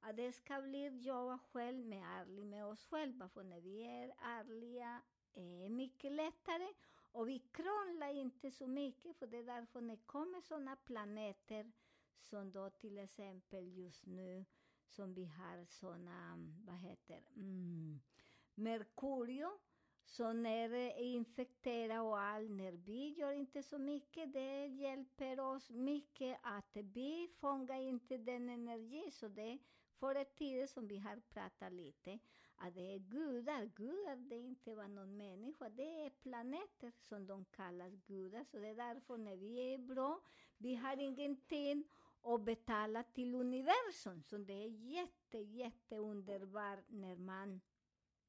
Att 0.00 0.16
det 0.16 0.32
ska 0.32 0.60
bli 0.62 0.86
jobba 0.88 1.38
själv 1.38 1.86
med 1.86 2.02
ärlig 2.02 2.46
med 2.46 2.66
oss 2.66 2.84
själva, 2.86 3.28
för 3.28 3.42
när 3.42 3.60
vi 3.60 3.82
är 3.82 4.14
ärliga 4.18 5.02
är 5.34 5.66
e 5.66 5.68
mycket 5.68 6.12
lättare 6.12 6.68
och 7.12 7.28
vi 7.28 7.38
krånglar 7.38 8.14
inte 8.14 8.50
så 8.50 8.66
mycket, 8.66 9.16
för 9.16 9.26
det 9.26 9.38
är 9.38 9.44
därför 9.44 9.80
när 9.80 9.96
det 9.96 10.02
kommer 10.06 10.40
sådana 10.40 10.76
planeter 10.76 11.72
som 12.20 12.52
då 12.52 12.70
till 12.70 12.98
exempel 12.98 13.76
just 13.76 14.06
nu 14.06 14.44
som 14.88 15.14
vi 15.14 15.24
har 15.24 15.64
sådana, 15.64 16.38
vad 16.66 16.78
heter 16.78 17.22
mm, 17.36 18.00
Merkurio, 18.54 19.50
som 20.04 20.46
är 20.46 20.98
infekterat 20.98 22.02
och 22.02 22.20
allt, 22.20 22.50
när 22.50 22.72
vi 22.72 23.08
gör 23.08 23.32
inte 23.32 23.62
så 23.62 23.78
mycket, 23.78 24.32
det 24.32 24.66
hjälper 24.66 25.40
oss 25.40 25.70
mycket 25.70 26.38
att 26.42 26.76
vi 26.76 27.28
fångar 27.40 27.80
inte 27.80 28.16
den 28.16 28.48
energi. 28.48 29.10
Så 29.10 29.28
det 29.28 29.58
förr 30.00 30.20
i 30.20 30.24
tiden 30.24 30.68
som 30.68 30.86
vi 30.86 30.98
har 30.98 31.16
pratat 31.16 31.72
lite, 31.72 32.18
att 32.56 32.74
det 32.74 32.94
är 32.94 32.98
gudar. 32.98 33.64
Gudar, 33.64 34.16
det 34.16 34.36
inte 34.36 34.74
var 34.74 34.88
någon 34.88 35.16
människa, 35.16 35.68
det 35.68 36.04
är 36.04 36.10
planeter 36.10 36.92
som 37.00 37.26
de 37.26 37.44
kallas 37.44 37.94
gudar. 38.06 38.44
Så 38.44 38.58
det 38.58 38.68
är 38.68 38.74
därför 38.74 39.16
när 39.16 39.36
vi 39.36 39.74
är 39.74 39.78
bra, 39.78 40.20
vi 40.58 40.74
har 40.74 40.96
ingenting 40.96 41.84
att 42.22 42.40
betala 42.40 43.02
till 43.02 43.34
universum. 43.34 44.22
Så 44.22 44.38
det 44.38 44.64
är 44.64 44.68
jätte, 44.68 45.38
jätte 45.38 45.96
underbart 45.96 46.84
när 46.88 47.16
man 47.16 47.60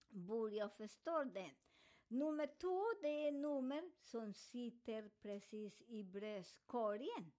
börjar 0.10 0.70
förstå 0.70 1.24
det. 1.24 1.52
Nummer 2.08 2.48
två, 2.48 2.84
det 3.02 3.28
är 3.28 3.32
nummer 3.32 3.92
som 4.02 4.34
sitter 4.34 5.10
precis 5.22 5.82
i 5.82 6.04
bröstkorgen. 6.04 7.32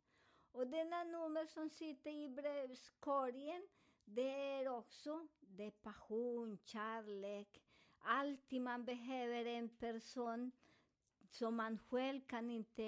Och 0.53 0.67
denna 0.67 1.05
nummer 1.05 1.47
som 1.47 1.71
sitter 1.71 2.11
i 2.11 2.29
bröstkorgen, 2.29 3.69
det 4.15 4.31
är 4.31 4.69
också 4.69 5.29
det 5.41 5.67
är 5.67 5.71
passion, 5.71 6.59
kärlek, 6.65 7.63
alltid 7.99 8.61
man 8.61 8.85
behöver 8.85 9.45
en 9.45 9.69
person 9.69 10.51
som 11.31 11.57
man 11.57 11.79
själv 11.79 12.21
kan 12.21 12.51
inte 12.51 12.83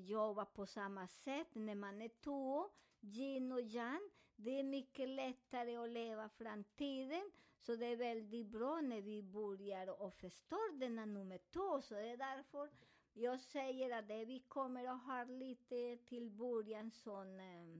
jobba 0.00 0.44
på 0.44 0.66
samma 0.66 1.08
sätt 1.08 1.48
när 1.52 1.74
man 1.74 2.02
är 2.02 2.08
två, 2.08 2.70
yin 3.00 3.52
och 3.52 3.60
yang. 3.60 4.10
Det 4.36 4.58
är 4.58 4.62
mycket 4.62 5.08
lättare 5.08 5.76
att 5.76 5.90
leva 5.90 6.28
framtiden, 6.28 7.30
så 7.60 7.76
det 7.76 7.86
är 7.86 7.96
väldigt 7.96 8.46
bra 8.46 8.80
när 8.80 9.00
vi 9.00 9.22
börjar 9.22 10.02
och 10.02 10.14
förstår 10.14 10.78
denna 10.78 11.04
nummer 11.04 11.38
två. 11.52 11.82
Så 11.82 11.94
det 11.94 12.08
är 12.08 12.16
därför 12.16 12.70
jag 13.12 13.40
säger 13.40 13.98
att 13.98 14.08
det 14.08 14.24
vi 14.24 14.40
kommer 14.40 14.84
att 14.84 15.04
ha 15.04 15.24
lite 15.24 15.96
till 15.96 16.30
början 16.30 16.90
som 16.90 17.40
eh, 17.40 17.78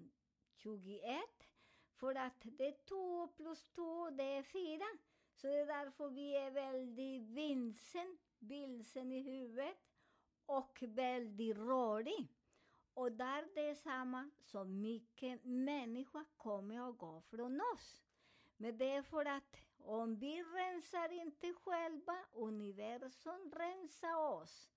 21, 0.52 1.20
för 2.04 2.14
att 2.14 2.40
det 2.42 2.66
är 2.66 2.76
två 2.88 3.28
plus 3.28 3.70
två, 3.70 4.10
det 4.10 4.36
är 4.36 4.42
fyra. 4.42 4.84
Så 5.34 5.46
det 5.46 5.60
är 5.60 5.66
därför 5.66 6.08
vi 6.08 6.36
är 6.36 6.50
väldigt 6.50 7.22
vilsen, 7.22 8.18
vilsen 8.38 9.12
i 9.12 9.20
huvudet 9.20 9.76
och 10.46 10.78
väldigt 10.82 11.56
rörig. 11.56 12.28
Och 12.94 13.12
där 13.12 13.48
det 13.54 13.68
är 13.68 13.74
samma, 13.74 14.30
så 14.40 14.64
mycket 14.64 15.44
människa 15.44 16.24
kommer 16.36 16.88
att 16.88 16.98
gå 16.98 17.20
från 17.20 17.60
oss. 17.74 18.02
Men 18.56 18.78
det 18.78 18.90
är 18.90 19.02
för 19.02 19.24
att 19.24 19.56
om 19.78 20.16
vi 20.16 20.42
rensar 20.42 21.12
inte 21.12 21.54
själva, 21.54 22.16
universum 22.32 23.52
rensar 23.52 24.14
oss. 24.14 24.70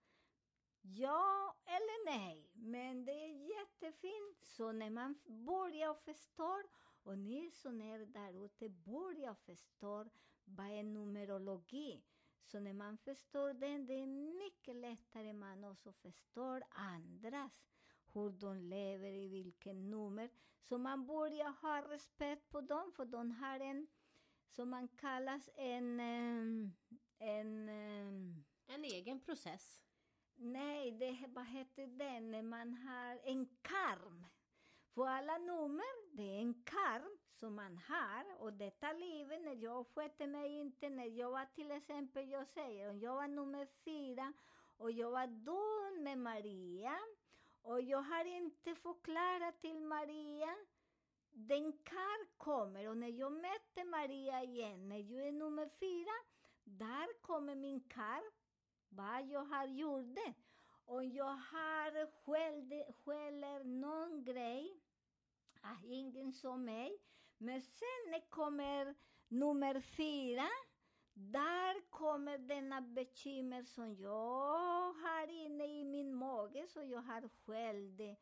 Ja 0.81 1.55
eller 1.65 2.05
nej, 2.05 2.50
men 2.53 3.05
det 3.05 3.12
är 3.12 3.60
jättefint. 3.60 4.43
Så 4.43 4.72
när 4.72 4.89
man 4.89 5.15
börjar 5.25 5.93
förstå, 5.93 6.63
och 7.07 7.17
ni 7.17 7.51
som 7.51 7.81
är 7.81 8.05
där 8.05 8.45
ute 8.45 8.69
börjar 8.69 9.33
förstå 9.33 10.05
vad 10.45 10.65
är 10.65 10.83
numerologi. 10.83 12.03
Så 12.43 12.59
när 12.59 12.73
man 12.73 12.97
förstår 12.97 13.53
den, 13.53 13.85
det 13.85 13.93
är 13.93 14.07
mycket 14.37 14.75
lättare 14.75 15.33
man 15.33 15.63
också 15.63 15.93
förstår 15.93 16.63
andras, 16.69 17.67
hur 18.13 18.29
de 18.29 18.57
lever, 18.57 19.09
i 19.09 19.27
vilken 19.27 19.89
nummer. 19.89 20.29
Så 20.61 20.77
man 20.77 21.05
börjar 21.05 21.49
ha 21.61 21.81
respekt 21.93 22.49
på 22.49 22.61
dem, 22.61 22.91
för 22.95 23.05
de 23.05 23.31
har 23.31 23.59
en, 23.59 23.87
som 24.49 24.69
man 24.69 24.87
kallas 24.87 25.49
en, 25.55 25.99
en 25.99 26.73
em, 27.19 28.43
En 28.67 28.83
egen 28.83 29.19
process. 29.19 29.81
Nej, 30.35 30.91
det, 30.91 31.27
vad 31.27 31.47
heter 31.47 31.87
det 31.87 32.19
när 32.19 32.43
man 32.43 32.73
har 32.73 33.19
en 33.23 33.45
karm? 33.61 34.25
För 34.98 35.08
alla 35.08 35.38
nummer, 35.38 36.16
det 36.16 36.24
är 36.24 36.39
en 36.42 36.63
karm 36.63 37.18
som 37.39 37.56
man 37.56 37.77
har. 37.77 38.42
Och 38.44 38.54
detta 38.54 38.94
livet, 38.94 39.42
när 39.42 39.56
jag 39.63 39.88
skötte 39.96 40.27
mig 40.27 40.60
inte, 40.60 40.89
när 40.89 41.06
jag 41.06 41.32
var 41.32 41.46
till 41.46 41.72
exempel, 41.72 42.30
jag 42.30 42.48
säger, 42.48 42.89
om 42.89 43.00
jag 43.00 43.16
var 43.16 43.27
nummer 43.27 43.68
fyra 43.86 44.34
och 44.77 44.92
jag 44.92 45.12
var 45.12 45.27
dum 45.27 46.04
med 46.04 46.18
Maria 46.18 47.00
och 47.62 47.82
jag 47.82 48.01
har 48.01 48.25
inte 48.25 48.75
förklarat 48.75 49.62
till 49.62 49.82
Maria 49.82 50.56
den 51.32 51.74
kar 51.74 52.38
kommer 52.38 52.89
och 52.89 52.98
när 52.98 53.20
jag 53.20 53.32
möter 53.32 53.84
Maria 53.86 54.44
igen, 54.44 54.89
när 54.89 55.00
jag 55.00 55.27
är 55.27 55.32
nummer 55.32 55.70
fyra, 55.80 56.13
där 56.63 57.22
kommer 57.22 57.56
min 57.56 57.80
kar 57.80 58.24
vad 58.89 59.27
jag 59.27 59.44
har 59.46 59.66
gjort 59.66 60.18
Om 60.86 61.12
jag 61.12 61.36
har 61.36 62.06
skällt- 62.24 62.96
skäller 63.06 63.63
någon 63.63 64.24
grej, 64.24 64.82
ah, 65.61 65.85
ingen 65.85 66.33
som 66.33 66.65
mig. 66.65 67.01
Men 67.37 67.61
sen 67.61 68.21
kommer 68.29 68.95
nummer 69.27 69.81
fyra, 69.81 70.47
där 71.13 71.89
kommer 71.89 72.37
denna 72.37 72.81
bekymmer 72.81 73.63
som 73.63 73.95
jag 73.95 74.93
har 74.93 75.27
inne 75.27 75.65
i 75.65 75.83
min 75.85 76.13
mage, 76.13 76.67
så 76.67 76.83
jag 76.83 77.01
har 77.01 77.29
skällt 77.45 78.17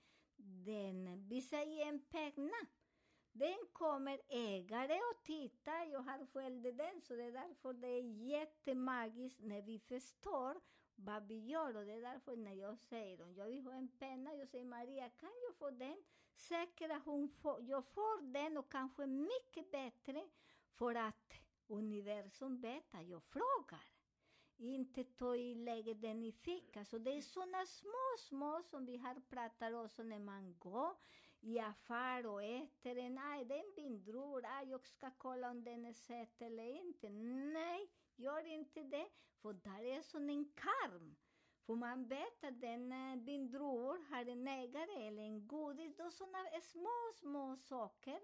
den. 0.66 1.28
Vi 1.28 1.42
säger 1.42 1.86
en 1.86 2.00
penna. 2.00 2.68
Den 3.32 3.58
kommer 3.74 4.22
ägare 4.30 4.94
och 4.94 5.24
titta, 5.24 5.86
jag 5.86 6.00
har 6.00 6.26
skällt 6.26 6.78
den, 6.78 7.02
så 7.02 7.16
det 7.16 7.24
är 7.24 7.32
därför 7.32 7.74
det 7.74 7.88
är 7.88 8.04
jättemagiskt 8.04 9.40
när 9.42 9.62
vi 9.62 9.80
förstår 9.80 10.62
vad 10.96 11.28
vi 11.28 11.40
gör. 11.46 11.78
Och 11.78 11.86
det 11.86 11.94
är 11.94 12.02
därför 12.02 12.36
när 12.36 12.54
jag 12.54 12.78
säger 12.78 13.22
om 13.22 13.34
jag 13.34 13.46
vill 13.46 13.66
ha 13.66 13.74
en 13.74 13.88
penna, 13.88 14.36
jag 14.36 14.50
säger 14.50 14.66
Maria, 14.66 15.10
kan 15.10 15.32
jag 15.48 15.56
få 15.56 15.70
den? 15.70 16.04
Säkert 16.36 16.92
att 16.92 17.06
hon 17.06 17.30
får, 17.30 17.62
jag 17.62 17.86
får 17.86 18.22
den 18.22 18.58
och 18.58 18.72
kanske 18.72 19.06
mycket 19.06 19.72
bättre 19.72 20.30
för 20.74 20.96
att 20.96 21.34
universum 21.68 22.62
vet 22.62 22.96
att 22.96 23.08
jag 23.08 23.24
frågar. 23.24 23.84
Inte 24.58 25.04
ta 25.04 25.36
i 25.36 25.56
lägga 25.56 25.94
den 25.94 26.24
i 26.24 26.32
fickan. 26.32 26.86
Så 26.86 26.98
det 26.98 27.18
är 27.18 27.22
sådana 27.22 27.66
små, 27.66 28.18
små 28.20 28.62
som 28.64 28.86
vi 28.86 28.98
har 28.98 29.16
pratat 29.30 29.74
också 29.74 30.04
när 30.04 30.20
man 30.20 30.56
går 30.60 30.96
i 31.40 31.60
affär 31.60 32.26
och 32.26 32.44
äter 32.44 32.98
en. 32.98 33.18
Aj, 33.18 33.46
det 33.46 33.56
är 33.56 33.60
en 33.60 34.70
jag 34.70 34.88
ska 34.88 35.12
kolla 35.18 35.52
om 35.52 35.64
den 35.64 35.86
är 35.86 35.94
söt 35.94 36.42
eller 36.42 36.64
inte. 36.64 37.10
Nej, 37.10 37.90
gör 38.16 38.46
inte 38.46 38.84
det. 38.84 39.08
För 39.42 39.54
där 39.54 39.84
är 39.84 40.02
som 40.02 40.30
en 40.30 40.46
karm. 40.46 41.16
För 41.66 41.76
man 41.76 42.08
vet 42.08 42.44
att 42.44 42.62
den 42.62 42.92
eh, 42.92 42.98
har 44.10 44.26
en 44.26 44.48
ägare 44.48 45.08
eller 45.08 45.22
en 45.22 45.48
godis. 45.48 45.96
Då 45.98 46.12
sådana 46.12 46.62
små, 46.62 47.12
små 47.14 47.56
saker 47.56 48.20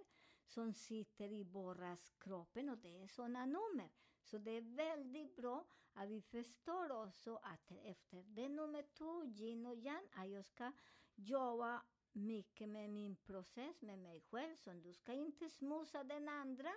som 0.45 0.73
sitter 0.73 1.31
i 1.31 1.43
våras 1.43 2.13
kroppen 2.19 2.69
och 2.69 2.77
det 2.77 3.01
är 3.01 3.07
sådana 3.07 3.45
nummer. 3.45 3.89
Så 4.23 4.37
det 4.37 4.51
är 4.51 4.61
väldigt 4.61 5.35
bra 5.35 5.65
att 5.93 6.09
vi 6.09 6.21
förstår 6.21 6.91
också 6.91 7.35
att 7.35 7.71
efter 7.83 8.23
det 8.23 8.49
nummer 8.49 8.83
två, 8.97 9.25
yin 9.25 9.65
och 9.65 9.75
yang, 9.75 10.07
att 10.11 10.29
jag 10.29 10.45
ska 10.45 10.71
jobba 11.15 11.81
mycket 12.13 12.69
med 12.69 12.89
min 12.89 13.15
process, 13.15 13.81
med 13.81 13.99
mig 13.99 14.21
själv. 14.21 14.55
Så 14.55 14.71
du 14.71 14.93
ska 14.93 15.13
inte 15.13 15.49
smusa 15.49 16.03
den 16.03 16.29
andra. 16.29 16.71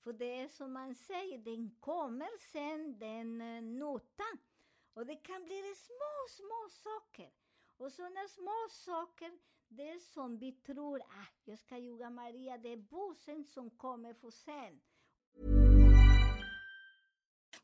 För 0.00 0.12
det 0.12 0.40
är 0.40 0.48
som 0.48 0.72
man 0.72 0.94
säger, 0.94 1.38
den 1.38 1.70
kommer 1.80 2.38
sen, 2.38 2.98
den 2.98 3.40
eh, 3.40 3.62
notan. 3.62 4.38
Och 7.78 7.92
sådana 7.92 8.28
små 8.28 8.68
saker, 8.70 9.30
det 9.68 9.88
är 9.88 9.98
som 10.14 10.38
vi 10.38 10.52
tror, 10.52 11.00
ah, 11.00 11.28
jag 11.44 11.58
ska 11.58 11.76
ljuga 11.76 12.10
Maria, 12.10 12.58
det 12.62 12.72
är 12.72 12.76
bussen 12.76 13.44
som 13.44 13.70
kommer 13.70 14.14
för 14.14 14.30
sen. 14.30 14.80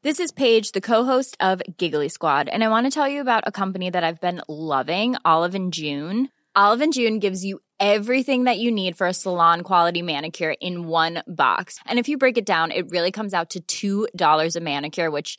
This 0.03 0.21
is 0.21 0.33
Paige, 0.33 0.73
the 0.73 0.81
co-host 0.81 1.37
of 1.41 1.63
Giggly 1.79 2.09
Squad, 2.09 2.49
and 2.49 2.63
I 2.63 2.69
want 2.69 2.87
to 2.87 3.01
tell 3.01 3.09
you 3.13 3.21
about 3.21 3.45
a 3.47 3.51
company 3.51 3.91
that 3.91 4.05
I've 4.05 4.21
been 4.21 4.41
loving, 4.49 5.17
Olive 5.25 5.57
and 5.57 5.75
June. 5.75 6.29
Olive 6.55 6.85
and 6.85 6.93
June 6.93 7.19
gives 7.19 7.45
you 7.45 7.59
everything 7.81 8.45
that 8.45 8.59
you 8.59 8.71
need 8.71 8.97
for 8.97 9.07
a 9.09 9.13
salon 9.15 9.63
quality 9.63 10.03
manicure 10.03 10.55
in 10.61 10.87
one 10.87 11.23
box. 11.27 11.81
And 11.87 11.99
if 11.99 12.09
you 12.09 12.17
break 12.17 12.39
it 12.39 12.47
down, 12.47 12.71
it 12.71 12.91
really 12.91 13.11
comes 13.11 13.35
out 13.35 13.57
to 13.67 14.07
$2 14.15 14.57
a 14.57 14.61
manicure, 14.61 15.11
which 15.11 15.39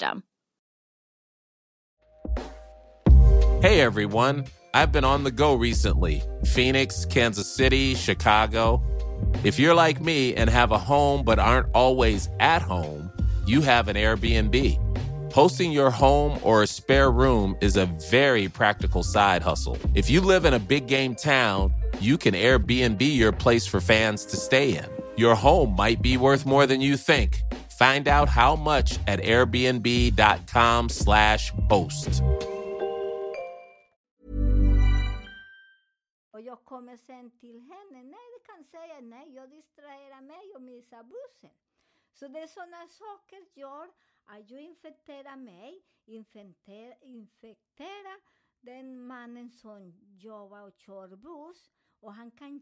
system. 0.00 0.24
Hey 3.62 3.80
everyone, 3.80 4.46
I've 4.72 4.92
been 4.92 5.04
on 5.04 5.24
the 5.24 5.30
go 5.30 5.54
recently 5.54 6.22
Phoenix, 6.44 7.04
Kansas 7.04 7.54
City, 7.54 7.94
Chicago. 7.94 8.82
If 9.44 9.58
you're 9.58 9.74
like 9.74 10.00
me 10.00 10.34
and 10.34 10.48
have 10.48 10.72
a 10.72 10.78
home 10.78 11.24
but 11.24 11.38
aren't 11.38 11.68
always 11.74 12.28
at 12.40 12.62
home, 12.62 13.12
you 13.46 13.60
have 13.60 13.88
an 13.88 13.96
Airbnb. 13.96 14.78
Hosting 15.32 15.70
your 15.70 15.90
home 15.90 16.40
or 16.42 16.62
a 16.62 16.66
spare 16.66 17.10
room 17.10 17.56
is 17.60 17.76
a 17.76 17.86
very 18.10 18.48
practical 18.48 19.02
side 19.02 19.42
hustle. 19.42 19.78
If 19.94 20.10
you 20.10 20.20
live 20.20 20.44
in 20.44 20.54
a 20.54 20.58
big 20.58 20.88
game 20.88 21.14
town, 21.14 21.72
you 22.00 22.18
can 22.18 22.34
Airbnb 22.34 23.00
your 23.14 23.30
place 23.30 23.66
for 23.66 23.80
fans 23.80 24.24
to 24.26 24.36
stay 24.36 24.76
in. 24.76 24.86
Your 25.16 25.34
home 25.36 25.76
might 25.76 26.02
be 26.02 26.16
worth 26.16 26.46
more 26.46 26.66
than 26.66 26.80
you 26.80 26.96
think. 26.96 27.42
Find 27.84 28.08
out 28.08 28.28
how 28.28 28.56
much 28.56 28.98
at 29.06 29.20
airbnb.com/slash 29.20 31.52
host. 31.70 32.22
Och 36.32 36.40
jag 36.40 36.64
kommer 36.64 36.96
sen 36.96 37.30
till 37.30 37.60
henne, 37.60 38.02
nej 38.02 38.30
kan 38.60 38.64
säga 38.64 39.00
nej, 39.00 39.34
jag 39.34 39.50
distraherar 39.50 40.20
mig 40.20 40.54
och 40.54 40.62
missar 40.62 41.02
bussen. 41.02 41.56
Så 42.12 42.28
det 42.28 42.40
är 42.40 42.46
sådana 42.46 42.88
saker 42.88 43.38
gör 43.54 43.84
att 43.84 43.90
ah, 44.24 44.38
jag 44.46 44.60
infekterar 44.60 45.36
mig, 45.36 45.82
infekterar, 46.06 46.96
infekterar 47.00 48.20
den 48.60 49.06
mannen 49.06 49.50
som 49.50 49.92
jobbar 50.18 50.62
och 50.62 50.76
kör 50.76 51.16
buss 51.16 51.70
och 52.00 52.14
han 52.14 52.30
kan 52.30 52.60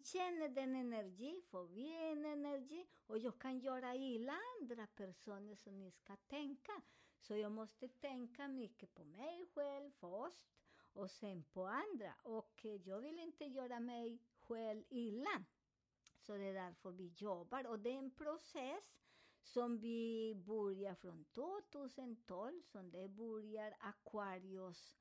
den 0.49 0.75
energi, 0.75 1.43
för 1.51 1.65
vi 1.65 1.93
en 2.13 2.25
energi 2.25 2.87
och 3.07 3.19
jag 3.19 3.39
kan 3.39 3.59
göra 3.59 3.95
illa 3.95 4.39
andra 4.61 4.87
personer 4.87 5.55
som 5.55 5.81
ni 5.81 5.91
ska 5.91 6.17
tänka. 6.17 6.83
Så 7.21 7.37
jag 7.37 7.53
måste 7.53 7.89
tänka 7.89 8.49
mycket 8.49 8.95
på 8.95 9.05
mig 9.05 9.47
själv 9.55 9.91
först 9.91 10.47
och 10.93 11.11
sen 11.11 11.45
andra. 11.67 12.15
Och 12.23 12.67
jag 12.85 13.01
vill 13.01 13.19
inte 13.19 13.45
göra 13.45 13.81
mig 13.81 14.19
själv 14.39 14.85
illa. 14.89 15.45
Så 16.19 16.37
det 16.37 16.45
är 16.45 16.55
därför 16.55 16.91
vi 16.91 17.13
jobbar. 17.17 17.67
Och 17.67 17.79
det 17.79 17.91
är 17.91 17.99
en 17.99 18.11
process 18.11 18.99
som 19.43 19.79
vi 19.79 20.35
börjar 20.35 20.95
från 20.95 21.25
2012, 21.25 22.63
som 22.63 22.91
det 22.91 23.09
börjar 23.09 23.77
Aquarius 23.81 24.97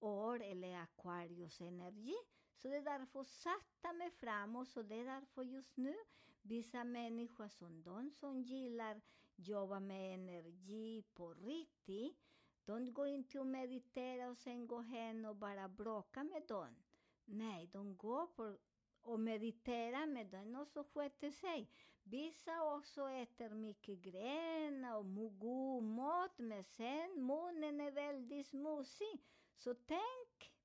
år 0.00 0.42
eller 0.42 0.82
Aquarius 0.82 1.60
energi. 1.60 2.16
Så 2.62 2.68
det 2.68 2.76
är 2.76 2.82
därför 2.82 3.24
sakta 3.24 3.92
mig 3.92 4.10
framåt, 4.10 4.68
så 4.68 4.82
det 4.82 4.94
är 4.94 5.04
därför 5.04 5.42
just 5.42 5.76
nu 5.76 5.94
vissa 6.42 6.84
människor 6.84 7.48
som 7.48 7.82
de 7.82 8.10
som 8.10 8.42
gillar 8.42 9.00
jobba 9.36 9.80
med 9.80 10.14
energi 10.14 11.04
på 11.14 11.34
riktigt, 11.34 12.16
de 12.64 12.94
går 12.94 13.06
inte 13.06 13.40
och 13.40 13.46
mediterar 13.46 14.30
och 14.30 14.38
sen 14.38 14.66
går 14.66 14.82
hem 14.82 15.24
och 15.24 15.36
bara 15.36 15.68
bråkar 15.68 16.24
med 16.24 16.42
dem. 16.48 16.76
Nej, 17.24 17.66
de 17.66 17.96
går 17.96 18.26
på 18.26 18.56
och 19.02 19.20
mediterar 19.20 20.06
med 20.06 20.26
den 20.26 20.56
och 20.56 20.68
så 20.68 20.84
sköter 20.84 21.30
sig. 21.30 21.70
Vissa 22.04 22.76
också 22.76 23.08
äter 23.08 23.48
mycket 23.48 23.98
gröna 23.98 24.96
och 24.96 25.38
god 25.38 25.82
mat, 25.82 26.38
men 26.38 26.64
sen 26.64 27.26
munnen 27.26 27.80
är 27.80 27.90
väldigt 27.90 28.46
smutsig. 28.46 29.20
Så 29.56 29.74
tänk 29.74 30.21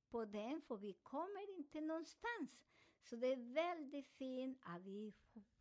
på 0.10 0.26
den, 0.26 0.62
för 0.62 0.78
vi 0.78 0.94
kommer 0.94 1.58
inte 1.58 1.82
någonstans. 1.82 2.64
Så 3.04 3.16
det 3.16 3.28
är 3.28 3.54
väldigt 3.54 4.08
fint 4.08 4.60
att 4.62 4.82
vi 4.82 5.14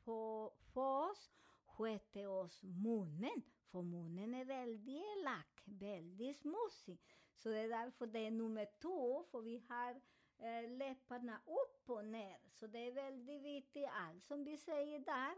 får 0.04 0.52
för 0.72 1.10
oss 1.10 1.30
sköter 1.76 2.26
oss 2.26 2.62
munnen, 2.62 3.42
för 3.70 3.82
munnen 3.82 4.34
är 4.34 4.44
väldigt 4.44 4.88
elak, 4.88 5.62
väldigt 5.64 6.36
smutsig. 6.36 6.98
Så 7.36 7.48
det 7.48 7.58
är 7.58 7.68
därför 7.68 8.06
det 8.06 8.26
är 8.26 8.30
nummer 8.30 8.66
två, 8.80 9.24
för 9.30 9.40
vi 9.40 9.62
har 9.68 10.00
eh, 10.38 10.70
läpparna 10.70 11.40
upp 11.46 11.90
och 11.90 12.04
ner. 12.04 12.38
Så 12.52 12.66
det 12.66 12.78
är 12.78 12.92
väldigt 12.92 13.42
viktigt, 13.42 13.88
allt 13.92 14.24
som 14.24 14.44
vi 14.44 14.56
säger 14.56 14.98
där, 14.98 15.34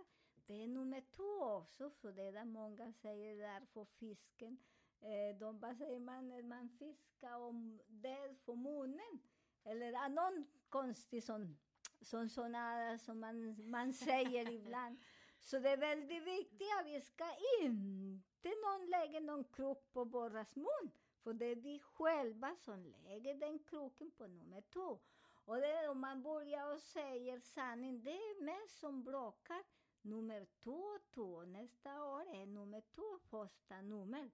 det 0.46 0.62
är 0.62 0.68
nummer 0.68 1.00
två 1.16 1.44
också, 1.44 1.90
för 1.90 2.12
det 2.12 2.22
är 2.22 2.32
där 2.32 2.44
många 2.44 2.92
säger 2.92 3.36
där 3.36 3.66
för 3.72 3.84
fisken. 3.84 4.58
Eh, 5.00 5.36
de 5.38 5.60
vad 5.60 5.76
säger 5.76 6.00
man 6.00 6.28
när 6.28 6.42
man 6.42 6.68
fiskar 6.68 7.36
om 7.36 7.80
det 7.88 8.34
för 8.44 8.54
munnen? 8.54 9.20
Eller 9.64 9.92
ah, 9.94 10.08
någon 10.08 10.46
konstig 10.68 11.24
sån, 11.24 11.58
sån 12.00 12.28
såna 12.28 12.98
som 12.98 13.20
man, 13.20 13.70
man 13.70 13.92
säger 13.92 14.52
ibland. 14.60 14.98
Så 15.40 15.58
det 15.58 15.70
är 15.70 15.76
väldigt 15.76 16.22
viktigt 16.22 16.68
att 16.80 16.86
vi 16.86 17.00
ska 17.00 17.24
inte 17.62 18.48
någon 18.48 18.90
lägga 18.90 19.20
någon 19.20 19.44
krok 19.44 19.92
på 19.92 20.04
våras 20.04 20.56
mun. 20.56 20.90
För 21.22 21.32
det 21.32 21.46
är 21.46 21.56
vi 21.56 21.78
själva 21.78 22.56
som 22.56 22.94
lägger 23.04 23.34
den 23.34 23.58
kroken 23.58 24.10
på 24.10 24.26
nummer 24.26 24.60
två. 24.60 24.98
Och 25.44 25.56
det 25.56 25.72
är 25.72 25.90
om 25.90 26.00
man 26.00 26.22
börjar 26.22 26.74
och 26.74 26.80
säger 26.80 27.40
sanning, 27.40 28.02
det 28.02 28.10
är 28.10 28.42
mest 28.42 28.78
som 28.78 29.04
bråkar. 29.04 29.62
Nummer 30.02 30.46
två, 30.62 30.98
två. 31.14 31.42
Nästa 31.42 32.04
år 32.04 32.34
är 32.34 32.46
nummer 32.46 32.80
två 32.94 33.18
första 33.30 33.80
nummer. 33.80 34.30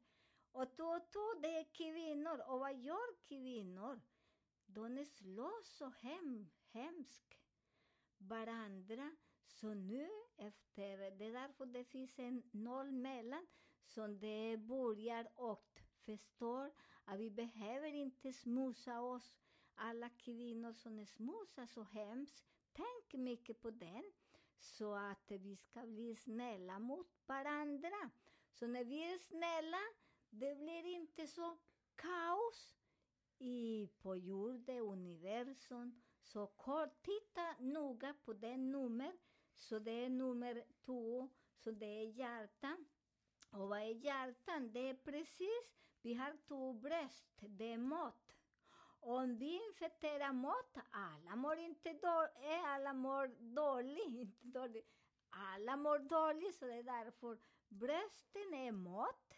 Och 0.55 0.73
två, 0.73 1.01
två, 1.13 1.41
det 1.43 1.59
är 1.59 1.65
kvinnor. 1.73 2.43
Och 2.47 2.59
vad 2.59 2.79
gör 2.79 3.29
kvinnor? 3.29 4.01
De 4.67 5.05
slår 5.05 5.63
så 5.65 5.89
hem, 5.89 6.51
hemskt 6.73 7.35
varandra. 8.19 9.17
Så 9.47 9.75
nu 9.75 10.09
efter, 10.37 11.11
det 11.11 11.25
är 11.25 11.33
därför 11.33 11.67
det 11.67 11.85
finns 11.85 12.19
en 12.19 12.43
noll 12.53 12.93
mellan, 12.93 13.47
som 13.85 14.21
det 14.21 14.57
börjar 14.57 15.29
och 15.35 15.81
förstår 16.05 16.73
att 17.05 17.19
vi 17.19 17.31
behöver 17.31 17.93
inte 17.93 18.33
smusa 18.33 19.01
oss. 19.01 19.37
Alla 19.75 20.11
kvinnor 20.11 20.73
som 20.73 21.07
smusar 21.07 21.67
så 21.67 21.83
hemskt, 21.83 22.45
tänk 22.73 23.23
mycket 23.23 23.61
på 23.61 23.71
den, 23.71 24.13
så 24.59 24.95
att 24.95 25.31
vi 25.31 25.57
ska 25.57 25.87
bli 25.87 26.17
snälla 26.17 26.79
mot 26.79 27.23
varandra. 27.27 28.11
Så 28.53 28.67
när 28.67 28.85
vi 28.85 29.13
är 29.13 29.19
snälla, 29.19 29.81
det 30.39 30.55
blir 30.55 30.85
inte 30.85 31.27
så 31.27 31.59
kaos 31.95 32.77
i, 33.39 33.89
på 34.03 34.17
jorden, 34.17 34.79
universum. 34.79 36.03
Så 36.21 36.47
kort, 36.47 37.03
titta 37.03 37.55
noga 37.61 38.15
på 38.25 38.33
det 38.33 38.57
nummer. 38.57 39.13
Så 39.55 39.79
det 39.79 40.05
är 40.05 40.09
nummer 40.09 40.65
två, 40.85 41.29
så 41.55 41.71
det 41.71 41.87
är 41.87 42.05
hjärtan. 42.05 42.87
Och 43.51 43.69
vad 43.69 43.79
är 43.79 44.05
hjärtan? 44.05 44.73
Det 44.73 44.89
är 44.89 44.95
precis, 44.95 45.79
vi 46.03 46.15
har 46.15 46.37
två 46.49 46.73
bröst, 46.73 47.27
det 47.41 47.73
är 47.73 47.79
mat. 47.79 48.35
Om 49.01 49.37
vi 49.37 49.67
infekterar 49.69 50.33
mat, 50.33 50.77
alla 50.91 51.37
mår 51.37 51.59
inte 51.59 51.93
dåligt, 51.93 52.37
eh, 52.37 52.65
alla 52.65 52.93
mår 52.93 53.55
dåligt, 53.55 54.07
inte 54.07 54.47
dåligt. 54.47 54.91
Alla 55.31 55.77
mår 55.77 55.99
dåligt, 55.99 56.55
så 56.55 56.67
det 56.67 56.75
är 56.75 56.83
därför 56.83 57.39
brösten 57.69 58.55
är 58.55 58.73
mat. 58.73 59.34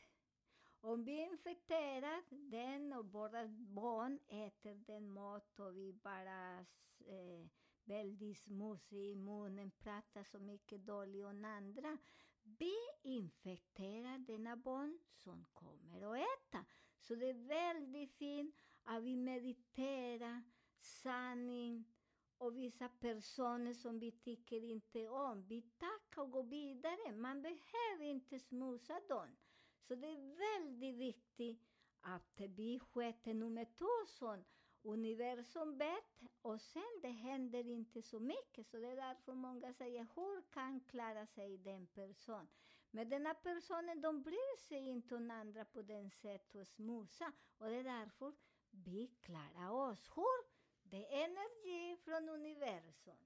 Om 0.80 1.04
vi 1.04 1.22
infekterar 1.22 2.22
den 2.50 2.92
och 2.92 3.12
våra 3.12 3.48
barn 3.48 4.18
äter 4.26 4.74
den 4.74 5.10
mat 5.10 5.58
och 5.58 5.76
vi 5.76 5.92
bara 5.92 6.58
eh, 6.98 7.46
väldigt 7.84 8.38
smutsig 8.38 9.10
i 9.10 9.14
munnen, 9.14 9.70
pratar 9.70 10.22
så 10.22 10.38
mycket 10.38 10.86
dåligt 10.86 11.26
om 11.26 11.44
andra. 11.44 11.98
vi 12.42 12.74
infekterar 13.02 14.18
denna 14.18 14.56
barn 14.56 14.98
som 15.12 15.44
kommer 15.52 16.12
att 16.12 16.18
äta. 16.18 16.64
Så 16.98 17.14
det 17.14 17.28
är 17.28 17.48
väldigt 17.48 18.12
fint 18.12 18.54
att 18.82 19.02
vi 19.02 19.16
mediterar 19.16 20.42
sanning 20.78 21.84
och 22.38 22.58
vissa 22.58 22.88
personer 22.88 23.72
som 23.72 23.98
vi 23.98 24.12
tycker 24.12 24.64
inte 24.64 25.08
om. 25.08 25.46
Vi 25.46 25.62
tackar 25.62 26.22
och 26.22 26.30
går 26.30 26.42
vidare. 26.42 27.12
Man 27.12 27.42
behöver 27.42 28.04
inte 28.04 28.38
smusa 28.38 29.00
dem. 29.08 29.36
Så 29.88 29.94
det 29.94 30.06
är 30.06 30.36
väldigt 30.58 30.94
viktigt 30.94 31.62
att 32.00 32.40
vi 32.40 32.78
sköter 32.78 33.34
nummer 33.34 33.64
två 33.64 34.06
som 34.06 34.44
universum 34.82 35.78
vet 35.78 36.20
och 36.42 36.60
sen 36.60 37.00
det 37.02 37.08
händer 37.08 37.66
inte 37.66 38.02
så 38.02 38.20
mycket. 38.20 38.66
Så 38.66 38.76
det 38.76 38.86
är 38.86 38.96
därför 38.96 39.34
många 39.34 39.72
säger, 39.72 40.06
hur 40.14 40.52
kan 40.52 40.80
klara 40.80 41.26
sig 41.26 41.58
den 41.58 41.86
personen? 41.86 42.48
Men 42.90 43.08
den 43.08 43.26
här 43.26 43.34
personen, 43.34 44.00
de 44.00 44.22
bryr 44.22 44.58
sig 44.58 44.88
inte 44.88 45.16
om 45.16 45.30
andra 45.30 45.64
på 45.64 45.82
den 45.82 46.10
sättet 46.10 46.60
och 46.60 46.66
smusa. 46.66 47.32
Och 47.58 47.66
det 47.66 47.76
är 47.76 47.84
därför 47.84 48.32
vi 48.70 49.06
klarar 49.20 49.70
oss. 49.70 50.10
Hur? 50.14 50.56
Det 50.82 51.14
är 51.14 51.24
energi 51.24 51.96
från 52.04 52.28
universum. 52.28 53.16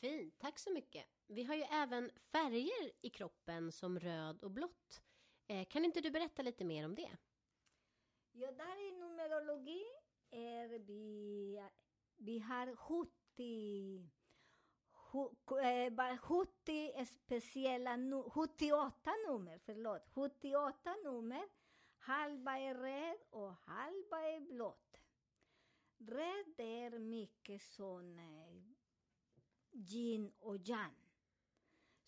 Fint, 0.00 0.38
tack 0.38 0.58
så 0.58 0.72
mycket. 0.72 1.06
Vi 1.26 1.44
har 1.44 1.54
ju 1.54 1.62
även 1.62 2.10
färger 2.32 2.92
i 3.00 3.10
kroppen 3.10 3.72
som 3.72 4.00
röd 4.00 4.42
och 4.42 4.50
blått. 4.50 5.02
Eh, 5.52 5.64
kan 5.64 5.84
inte 5.84 6.00
du 6.00 6.10
berätta 6.10 6.42
lite 6.42 6.64
mer 6.64 6.84
om 6.84 6.94
det? 6.94 7.16
Ja, 8.32 8.52
där 8.52 8.88
i 8.88 8.90
numerologi 8.92 9.84
är 10.30 10.78
vi, 10.78 11.62
vi 12.16 12.38
har 12.38 12.76
70, 12.76 14.10
eh, 15.62 15.92
bara 15.92 16.18
70 16.18 17.06
speciella, 17.06 17.98
78 18.30 19.10
nummer, 19.28 19.58
förlåt, 19.58 20.08
78 20.08 20.96
nummer. 21.04 21.48
Halva 21.98 22.58
är 22.58 22.74
röd 22.74 23.18
och 23.30 23.52
halva 23.52 24.20
är 24.20 24.40
blått. 24.40 25.00
Röd 25.98 26.60
är 26.60 26.98
mycket 26.98 27.62
sån 27.62 28.18
eh, 28.18 28.62
yin 29.72 30.32
och 30.38 30.56
yang. 30.56 31.01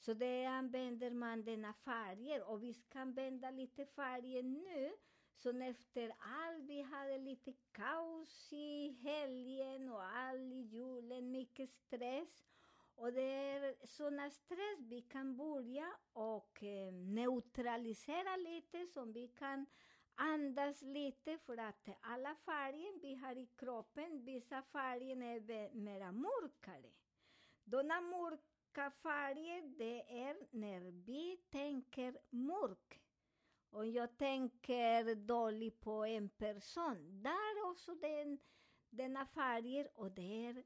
Så 0.04 0.14
det 0.14 0.44
använder 0.44 1.10
man 1.10 1.44
denna 1.44 1.72
färger 1.72 2.42
och 2.42 2.62
vi 2.62 2.74
ska 2.74 3.00
använda 3.00 3.50
lite 3.50 3.86
färger 3.86 4.42
nu. 4.42 4.92
Så 5.36 5.62
efter 5.62 6.12
allt, 6.18 6.64
vi 6.64 6.82
hade 6.82 7.18
lite 7.18 7.52
kaos 7.72 8.52
i 8.52 8.88
helgen 9.02 9.88
och 9.88 10.04
all 10.04 10.52
i 10.52 10.60
julen, 10.60 11.30
mycket 11.30 11.70
stress. 11.70 12.46
Och 12.94 13.12
det 13.12 13.22
är 13.22 13.86
sådana 13.86 14.30
stress 14.30 14.78
vi 14.80 15.02
kan 15.02 15.36
börja 15.36 15.96
och 16.12 16.62
eh, 16.62 16.92
neutralisera 16.92 18.36
lite, 18.36 18.86
som 18.86 19.12
vi 19.12 19.28
kan 19.28 19.66
andas 20.14 20.82
lite 20.82 21.38
för 21.38 21.56
att 21.56 21.88
alla 22.00 22.34
färger 22.34 23.00
vi 23.02 23.14
har 23.14 23.36
i 23.36 23.46
kroppen, 23.56 24.24
vissa 24.24 24.62
färger 24.62 25.16
är 25.22 25.74
mera 25.74 26.12
mörkare. 26.12 26.90
Denna 27.64 28.00
mörk 28.00 28.53
färger, 28.74 29.62
det 29.78 30.20
är 30.20 30.36
när 30.50 30.80
vi 30.80 31.36
tänker 31.50 32.18
mörk. 32.30 33.00
Om 33.70 33.92
jag 33.92 34.18
tänker 34.18 35.14
dåligt 35.14 35.80
på 35.80 36.04
en 36.04 36.28
person, 36.28 37.22
där 37.22 37.70
också 37.70 37.94
den, 37.94 38.38
denna 38.90 39.26
färger 39.26 39.88
och 39.94 40.10
det 40.10 40.46
är 40.46 40.64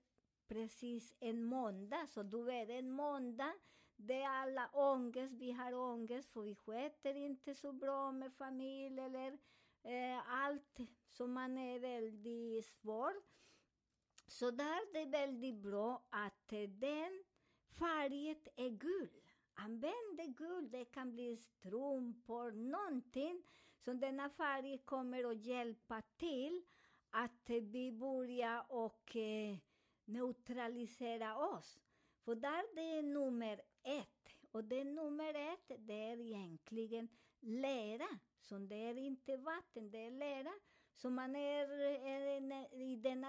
precis 0.48 1.14
en 1.20 1.44
måndag. 1.44 2.06
Så 2.06 2.22
du 2.22 2.42
vet, 2.42 2.70
en 2.70 2.90
måndag, 2.90 3.54
det 3.96 4.22
är 4.22 4.28
alla 4.28 4.70
ångest, 4.72 5.34
vi 5.34 5.50
har 5.50 5.74
ångest 5.74 6.32
för 6.32 6.42
vi 6.42 6.54
sköter 6.54 7.14
inte 7.14 7.54
så 7.54 7.72
bra 7.72 8.12
med 8.12 8.34
familj 8.34 9.00
eller 9.00 9.38
eh, 9.82 10.32
allt 10.32 10.80
som 11.08 11.32
man 11.32 11.58
är 11.58 11.78
väldigt 11.78 12.66
svår. 12.66 13.12
Så 14.26 14.50
där 14.50 14.92
det 14.92 14.98
är 14.98 15.26
väldigt 15.26 15.56
bra 15.56 16.02
att 16.10 16.52
eh, 16.52 16.68
den 16.68 17.24
färgen 17.78 18.36
är 18.56 18.70
gul. 18.70 19.10
Använd 19.54 20.36
gul, 20.36 20.70
det 20.70 20.84
kan 20.84 21.12
bli 21.12 21.36
strumpor, 21.36 22.52
någonting. 22.52 23.42
Så 23.84 23.92
denna 23.92 24.30
färg 24.30 24.78
kommer 24.78 25.30
att 25.30 25.44
hjälpa 25.44 26.02
till 26.16 26.62
att 27.10 27.50
vi 27.50 27.92
börjar 27.92 28.64
och 28.68 29.16
eh, 29.16 29.56
neutralisera 30.04 31.36
oss. 31.36 31.80
För 32.24 32.34
där 32.34 32.74
det 32.74 32.98
är 32.98 33.02
nummer 33.02 33.60
ett. 33.82 34.36
Och 34.50 34.64
det 34.64 34.84
nummer 34.84 35.34
ett, 35.34 35.72
det 35.78 35.94
är 35.94 36.20
egentligen 36.20 37.08
lera. 37.40 38.08
Så 38.40 38.58
det 38.58 38.76
är 38.76 38.96
inte 38.98 39.36
vatten, 39.36 39.90
det 39.90 40.06
är 40.06 40.10
lera. 40.10 40.52
Så 40.94 41.10
man 41.10 41.36
är, 41.36 41.68
är 42.06 42.36
en 42.36 42.66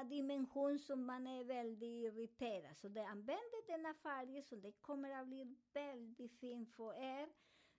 dimension 0.10 0.80
som 0.80 1.06
man 1.06 1.28
är 1.28 1.44
väldigt 1.44 1.90
irriterad. 1.90 2.78
Så 2.78 2.88
det 2.88 3.06
använder 3.06 3.68
denna 3.68 3.94
färg 3.94 4.42
så 4.44 4.56
det 4.56 4.72
kommer 4.72 5.12
att 5.12 5.28
bli 5.28 5.56
väldigt 5.74 6.40
fint 6.40 6.76
för 6.76 6.94
er. 6.94 7.30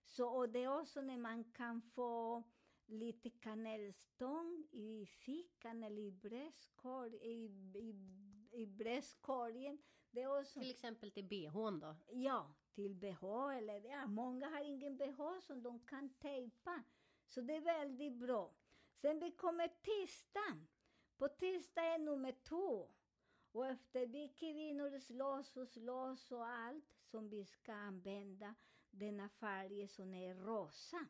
Så, 0.05 0.29
och 0.29 0.49
det 0.49 0.65
är 0.65 0.81
också 0.81 1.01
när 1.01 1.19
man 1.19 1.45
kan 1.53 1.83
få 1.83 2.43
lite 2.87 3.31
kanelstång 3.31 4.69
i 4.73 5.07
fickan 5.07 5.85
eller 5.85 6.03
i, 6.03 6.13
bröstkorg, 6.13 7.15
i, 7.15 7.45
i, 7.75 7.95
i 8.63 8.67
bröstkorgen. 8.67 9.79
Det 10.11 10.23
är 10.23 10.41
också, 10.41 10.61
Till 10.61 10.71
exempel 10.71 11.11
till 11.11 11.25
bhn 11.25 11.81
då. 11.81 11.97
ja, 12.13 12.55
till 12.75 12.95
bh 12.95 13.25
eller 13.57 13.85
ja, 13.91 14.07
många 14.07 14.49
har 14.49 14.65
ingen 14.65 14.97
bh 14.97 15.39
som 15.41 15.63
de 15.63 15.87
kan 15.87 16.15
tejpa. 16.15 16.83
Så 17.27 17.41
det 17.41 17.57
är 17.57 17.61
väldigt 17.61 18.13
bra. 18.13 18.55
Sen 18.95 19.19
vi 19.21 19.31
kommer 19.31 19.69
tisdag. 19.69 20.67
På 21.21 21.29
tisdag 21.29 21.83
är 21.83 21.99
nummer 21.99 22.33
två. 22.33 22.89
Och 23.53 23.67
efter 23.67 24.07
vi 24.07 24.29
kvinnor 24.29 24.99
slåss 24.99 25.57
och 25.57 25.69
slåss 25.69 26.33
och 26.33 26.47
allt 26.47 26.95
som 27.11 27.29
vi 27.29 27.45
ska 27.45 27.73
använda 27.73 28.55
denna 28.91 29.29
färg 29.29 29.89
som 29.89 30.15
är 30.15 30.35
rosa. 30.35 31.07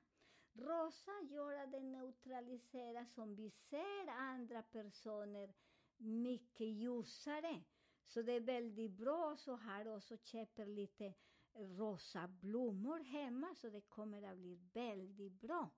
Rosa 0.52 1.10
gör 1.22 1.54
att 1.54 1.72
den 1.72 1.92
neutraliserar 1.92 3.04
som 3.04 3.34
vi 3.34 3.50
ser 3.50 4.08
andra 4.08 4.62
personer 4.62 5.54
mycket 5.96 6.66
ljusare. 6.66 7.62
Så 8.04 8.22
det 8.22 8.32
är 8.32 8.40
väldigt 8.40 8.92
bra. 8.92 9.36
Så 9.36 9.56
har 9.56 9.96
också 9.96 10.16
köper 10.16 10.66
lite 10.66 11.14
rosa 11.54 12.28
blommor 12.28 12.98
hemma 12.98 13.54
så 13.54 13.70
det 13.70 13.80
kommer 13.80 14.22
att 14.22 14.38
bli 14.38 14.58
väldigt 14.72 15.40
bra. 15.40 15.70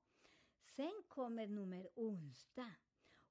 Sen 0.77 1.03
kommer 1.09 1.47
nummer 1.47 1.88
onsdag. 1.95 2.73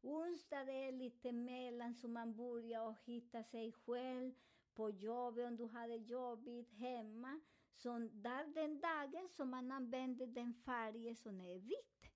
Onsdag 0.03 0.65
det 0.65 0.87
är 0.87 0.91
lite 0.91 1.31
mellan 1.31 1.95
så 1.95 2.07
man 2.07 2.35
börjar 2.35 2.81
och 2.87 2.95
hitta 3.05 3.43
sig 3.43 3.71
själv 3.71 4.31
på 4.73 4.89
jobbet 4.89 5.47
om 5.47 5.55
du 5.55 5.65
hade 5.67 5.95
jobbigt 5.95 6.73
hemma. 6.73 7.39
Så 7.75 7.89
där 7.99 8.53
den 8.53 8.79
dagen 8.79 9.29
som 9.29 9.49
man 9.49 9.71
använder 9.71 10.27
den 10.27 10.53
färgen 10.53 11.15
som 11.15 11.41
är 11.41 11.59
vit. 11.59 12.11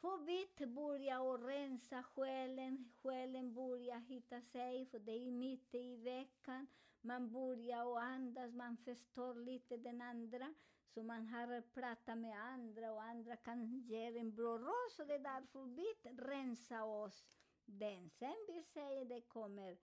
För 0.00 0.18
vitt 0.18 0.68
börjar 0.68 1.20
och 1.20 1.44
rensa 1.44 2.02
själen, 2.02 2.92
själen 3.02 3.54
börjar 3.54 3.98
hitta 3.98 4.40
sig 4.40 4.86
för 4.86 4.98
det 4.98 5.12
är 5.12 5.30
mitt 5.30 5.74
i 5.74 5.96
veckan. 5.96 6.66
Man 7.00 7.32
börjar 7.32 7.84
och 7.84 8.02
andas, 8.02 8.52
man 8.52 8.76
förstår 8.76 9.34
lite 9.34 9.76
den 9.76 10.02
andra. 10.02 10.54
Så 10.94 11.02
man 11.02 11.26
har 11.26 11.60
pratat 11.60 12.18
med 12.18 12.44
andra 12.44 12.92
och 12.92 13.02
andra 13.02 13.36
kan 13.36 13.64
ge 13.64 14.18
en 14.18 14.34
bra 14.34 14.58
råd. 14.58 14.92
Så 14.96 15.04
det 15.04 15.14
är 15.14 15.18
därför 15.18 15.64
vi 15.64 16.10
rensar 16.22 16.82
oss 16.82 17.24
den. 17.64 18.10
Sen 18.10 18.36
vi 18.48 18.62
säger 18.62 19.04
det 19.04 19.20
kommer 19.20 19.78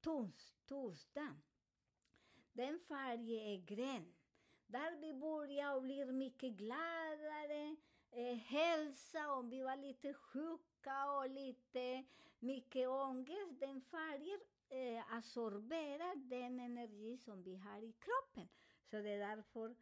tors, 0.00 0.54
torsdag. 0.66 1.36
Den 2.52 2.80
färgen 2.80 3.46
är 3.46 3.66
grön. 3.66 4.14
Där 4.66 4.96
vi 4.96 5.14
börjar 5.14 5.74
och 5.74 5.82
blir 5.82 6.06
mycket 6.06 6.52
gladare. 6.52 7.76
Eh, 8.10 8.36
hälsa 8.36 9.32
om 9.32 9.50
vi 9.50 9.62
var 9.62 9.76
lite 9.76 10.14
sjuka 10.14 11.12
och 11.12 11.30
lite 11.30 12.04
mycket 12.38 12.88
ångest. 12.88 13.60
Den 13.60 13.80
färgen 13.80 14.40
eh, 14.68 15.14
absorberar 15.16 16.16
den 16.16 16.60
energi 16.60 17.18
som 17.18 17.42
vi 17.42 17.56
har 17.56 17.82
i 17.82 17.92
kroppen. 17.92 18.48
Så 18.90 18.96
det 18.96 19.10
är 19.10 19.36
därför 19.36 19.74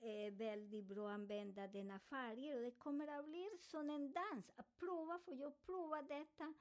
eh, 0.00 0.32
väldigt 0.32 0.84
bra 0.84 1.08
att 1.08 1.14
använda 1.14 1.66
denna 1.66 1.98
färger 1.98 2.56
och 2.56 2.62
det 2.62 2.78
kommer 2.78 3.18
att 3.18 3.24
bli 3.24 3.48
som 3.60 3.90
en 3.90 4.12
dans. 4.12 4.50
Att 4.56 4.78
prova, 4.78 5.18
för 5.18 5.32
jag 5.32 5.62
provar 5.66 6.02
detta 6.02 6.54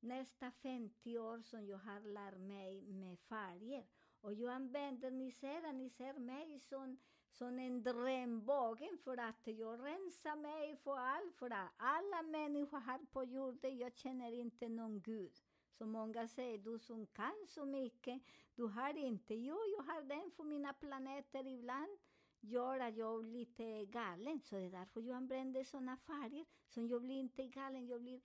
nästa 0.00 0.50
50 0.50 1.18
år 1.18 1.42
som 1.42 1.66
jag 1.66 1.78
har 1.78 2.00
lärt 2.00 2.38
mig 2.38 2.82
med 2.82 3.18
färger. 3.18 3.84
Och 4.20 4.34
jag 4.34 4.52
använder, 4.52 5.10
ni 5.10 5.30
ser, 5.30 5.72
ni 5.72 5.90
ser 5.90 6.18
mig 6.18 6.60
som, 6.60 6.98
som 7.30 7.58
en 7.58 7.82
drömbåge 7.82 8.90
för 9.04 9.16
att 9.16 9.46
jag 9.46 9.84
rensar 9.84 10.36
mig 10.36 10.76
för 10.76 10.98
allt. 10.98 11.34
För 11.34 11.50
att 11.50 11.70
alla 11.76 12.22
människor 12.22 12.78
här 12.78 13.00
på 13.12 13.24
jorden, 13.24 13.78
jag 13.78 13.96
känner 13.96 14.32
inte 14.32 14.68
någon 14.68 15.00
Gud. 15.00 15.32
Så 15.78 15.86
många 15.86 16.28
säger, 16.28 16.58
du 16.58 16.78
som 16.78 17.06
kan 17.06 17.46
så 17.48 17.64
mycket, 17.64 18.22
du 18.54 18.64
har 18.66 18.96
inte. 18.96 19.34
Jo, 19.34 19.56
jag 19.76 19.82
har 19.82 20.02
den 20.02 20.30
för 20.30 20.44
mina 20.44 20.72
planeter 20.72 21.46
ibland 21.46 21.98
gör 22.42 22.80
att 22.80 22.96
jag 22.96 23.24
blir 23.24 23.32
lite 23.32 23.84
galen. 23.84 24.40
Så 24.40 24.56
det 24.56 24.66
är 24.66 24.70
därför 24.70 25.00
jag 25.00 25.16
använder 25.16 25.64
såna 25.64 25.96
färger. 25.96 26.46
Så 26.68 26.86
jag 26.86 27.02
blir 27.02 27.20
inte 27.20 27.46
galen, 27.46 27.86
jag 27.86 28.00
blir 28.00 28.20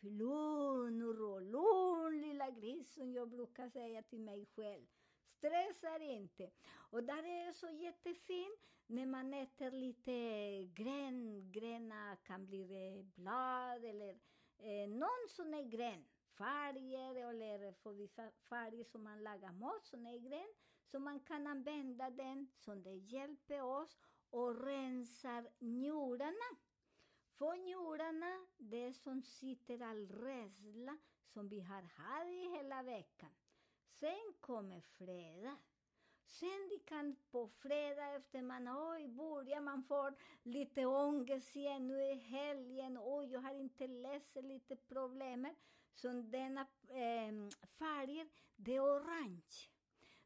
lugn 0.00 1.02
och 1.02 1.18
ro. 1.18 1.38
Lugn 1.38 2.20
lilla 2.20 2.50
gris, 2.50 2.94
som 2.94 3.12
jag 3.12 3.28
brukar 3.28 3.68
säga 3.68 4.02
till 4.02 4.20
mig 4.20 4.46
själv. 4.46 4.86
Stressar 5.28 6.00
inte. 6.00 6.50
Och 6.90 7.04
där 7.04 7.22
är 7.24 7.46
det 7.46 7.54
så 7.54 7.70
jättefint 7.70 8.60
när 8.86 9.06
man 9.06 9.34
äter 9.34 9.70
lite 9.70 10.12
grön. 10.82 11.52
Gröna 11.52 12.16
kan 12.16 12.46
bli 12.46 12.64
det 12.64 13.02
blad 13.02 13.84
eller 13.84 14.18
eh, 14.58 14.88
någon 14.88 15.28
som 15.28 15.54
är 15.54 15.62
grön. 15.62 16.04
Färger 16.38 17.14
eller 17.14 17.72
för 17.72 17.92
vissa 17.92 18.30
färger 18.48 18.84
som 18.84 19.04
man 19.04 19.22
lagar 19.22 19.52
mat 19.52 19.86
som 19.86 20.06
är 20.06 20.18
grön. 20.18 20.54
Så 20.92 20.98
man 20.98 21.20
kan 21.20 21.46
använda 21.46 22.10
den 22.10 22.48
som 22.54 22.82
det 22.82 22.94
hjälper 22.94 23.62
oss 23.62 23.98
och 24.30 24.64
rensar 24.64 25.48
njurarna. 25.58 26.58
För 27.38 27.56
njurarna, 27.56 28.46
det 28.58 28.94
som 28.94 29.22
sitter 29.22 29.82
all 29.82 30.08
rädsla 30.08 30.98
som 31.26 31.48
vi 31.48 31.60
har 31.60 31.82
haft 31.82 32.30
i 32.30 32.56
hela 32.56 32.82
veckan. 32.82 33.30
Sen 34.00 34.34
kommer 34.40 34.80
fredag. 34.80 35.56
Sen 36.24 36.68
vi 36.70 36.78
kan 36.78 37.16
på 37.30 37.48
fredag 37.48 38.14
efter 38.14 38.42
man, 38.42 38.68
oj, 38.68 39.08
börjar 39.08 39.60
man 39.60 39.82
få 39.84 40.10
lite 40.42 40.86
ångest 40.86 41.56
igen, 41.56 41.86
nu 41.86 42.02
är 42.02 42.16
helgen, 42.16 42.98
oj, 43.02 43.32
jag 43.32 43.40
har 43.40 43.54
inte 43.54 43.86
läst 43.86 44.36
lite 44.36 44.76
problem. 44.76 45.48
Så 45.94 46.08
denna 46.08 46.60
eh, 46.88 47.48
färger, 47.78 48.28
det 48.56 48.76
är 48.76 48.80
orange. 48.80 49.71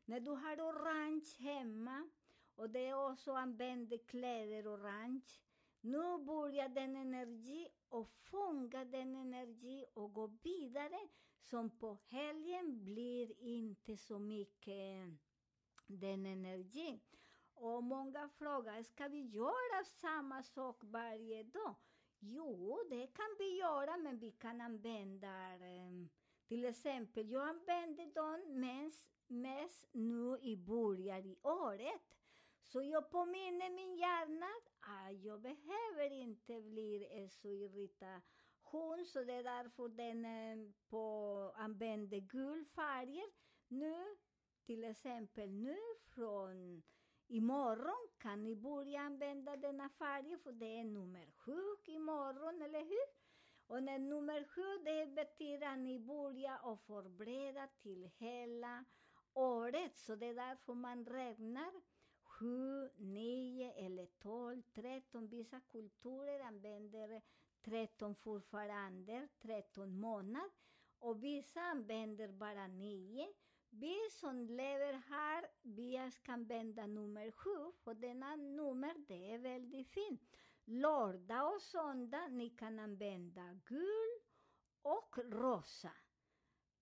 När 0.09 0.21
du 0.21 0.31
har 0.31 0.61
orange 0.61 1.37
hemma, 1.39 2.09
och 2.55 2.71
det 2.71 2.95
också 2.95 3.33
använder 3.33 3.99
kläder 3.99 4.75
orange, 4.75 5.41
nu 5.81 6.19
börjar 6.19 6.69
den 6.69 6.97
energi 6.97 7.69
och 7.89 8.09
fånga 8.09 8.85
den 8.85 9.17
energi 9.17 9.85
och 9.95 10.13
gå 10.13 10.27
vidare 10.27 11.09
som 11.41 11.71
på 11.71 11.99
helgen 12.07 12.85
blir 12.85 13.41
inte 13.41 13.97
så 13.97 14.19
mycket 14.19 15.09
den 15.87 16.27
energin. 16.27 17.01
Och 17.55 17.85
många 17.85 18.29
frågar, 18.29 18.83
ska 18.83 19.09
vi 19.09 19.21
göra 19.21 19.85
samma 19.85 20.43
sak 20.43 20.77
varje 20.81 21.43
dag? 21.43 21.75
Jo, 22.19 22.79
det 22.91 23.07
kan 23.07 23.37
vi 23.39 23.59
göra, 23.59 23.97
men 23.97 24.19
vi 24.19 24.31
kan 24.31 24.61
använda 24.61 25.57
um, 25.57 26.09
till 26.49 26.65
exempel, 26.65 27.31
jag 27.31 27.49
använder 27.49 28.15
dem 28.15 28.61
mest, 28.61 29.09
mest 29.27 29.89
nu 29.93 30.39
i 30.41 30.57
början 30.57 31.27
i 31.27 31.39
året. 31.43 32.17
Så 32.63 32.83
jag 32.83 33.11
påminner 33.11 33.71
min 33.71 33.97
hjärna 33.97 34.51
att 34.81 35.25
jag 35.25 35.41
behöver 35.41 36.13
inte 36.13 36.61
bli 36.61 37.29
så 37.31 37.49
irriterad, 37.49 38.23
så 39.07 39.25
det 39.25 39.33
är 39.33 39.43
därför 39.43 39.89
den 39.89 40.25
eh, 40.25 40.73
på, 40.89 41.53
använder 41.57 42.19
gul 42.19 42.65
färger. 42.65 43.27
Nu, 43.69 44.05
till 44.67 44.85
exempel 44.85 45.51
nu 45.51 45.77
från 46.15 46.83
imorgon 47.29 48.09
kan 48.19 48.45
ni 48.45 48.57
börja 48.57 49.01
använda 49.01 49.57
denna 49.57 49.89
färg, 49.89 50.39
för 50.39 50.53
det 50.53 50.79
är 50.79 50.85
nummer 50.85 51.31
sju 51.31 51.63
imorgon, 51.87 52.63
eller 52.63 52.85
hur? 52.85 53.07
Och 53.67 53.83
när 53.83 53.99
nummer 53.99 54.45
sju, 54.45 54.85
det 54.85 55.07
betyder 55.07 55.67
att 55.67 55.79
ni 55.79 55.99
börjar 55.99 56.67
och 56.67 56.81
förbereda 56.81 57.69
till 57.83 58.11
hela 58.19 58.85
året. 59.35 59.97
Så 59.97 60.15
det 60.15 60.27
är 60.27 60.35
därför 60.35 60.75
man 60.75 61.05
räknar 61.05 61.73
sju, 62.23 62.91
nio 62.97 63.73
eller 63.73 64.07
tolv, 64.07 64.63
tretton. 64.63 65.29
Vissa 65.29 65.61
kulturer 65.61 66.41
använder 66.41 67.23
tretton 67.65 68.15
fortfarande, 68.15 69.29
tretton 69.43 70.01
månader. 70.01 70.51
Och 70.99 71.25
vissa 71.25 71.61
använder 71.61 72.29
bara 72.29 72.67
nio. 72.67 73.29
Vi 73.71 73.97
som 74.11 74.47
lever 74.47 74.93
här, 74.93 75.49
vi 75.63 76.11
ska 76.11 76.33
använda 76.33 76.87
nummer 76.87 77.31
sju, 77.31 77.73
för 77.85 77.95
denna 77.95 78.37
nummer, 78.37 78.95
det 79.09 79.33
är 79.33 79.39
väldigt 79.39 79.89
fint. 79.89 80.37
Lördag 80.69 81.55
och 81.55 81.63
söndag, 81.63 82.29
ni 82.29 82.51
kan 82.51 82.79
använda 82.79 83.59
gul 83.65 84.21
och 84.83 85.19
rosa. 85.19 85.93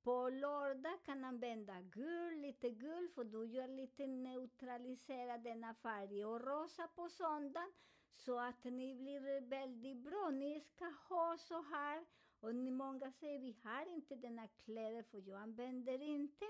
På 0.02 0.28
lördag 0.28 1.04
kan 1.04 1.20
man 1.20 1.28
använda 1.28 1.80
gul, 1.80 2.40
lite 2.40 2.70
gul, 2.70 3.08
för 3.08 3.24
du 3.24 3.46
gör 3.46 3.68
lite 3.68 4.06
neutralisera 4.06 5.38
denna 5.38 5.74
färg. 5.74 6.24
Och 6.24 6.40
rosa 6.40 6.88
på 6.88 7.08
söndagen, 7.08 7.72
så 8.14 8.38
att 8.38 8.64
ni 8.64 8.94
blir 8.94 9.40
väldigt 9.40 9.96
bra. 9.96 10.30
Ni 10.30 10.60
ska 10.60 10.84
ha 11.08 11.36
så 11.38 11.62
här. 11.62 12.04
Och 12.40 12.54
ni 12.54 12.70
många 12.70 13.12
säger, 13.12 13.38
vi 13.38 13.60
har 13.64 13.86
inte 13.86 14.16
denna 14.16 14.48
kläder, 14.48 15.02
för 15.02 15.18
jag 15.18 15.40
använder 15.40 16.02
inte. 16.02 16.44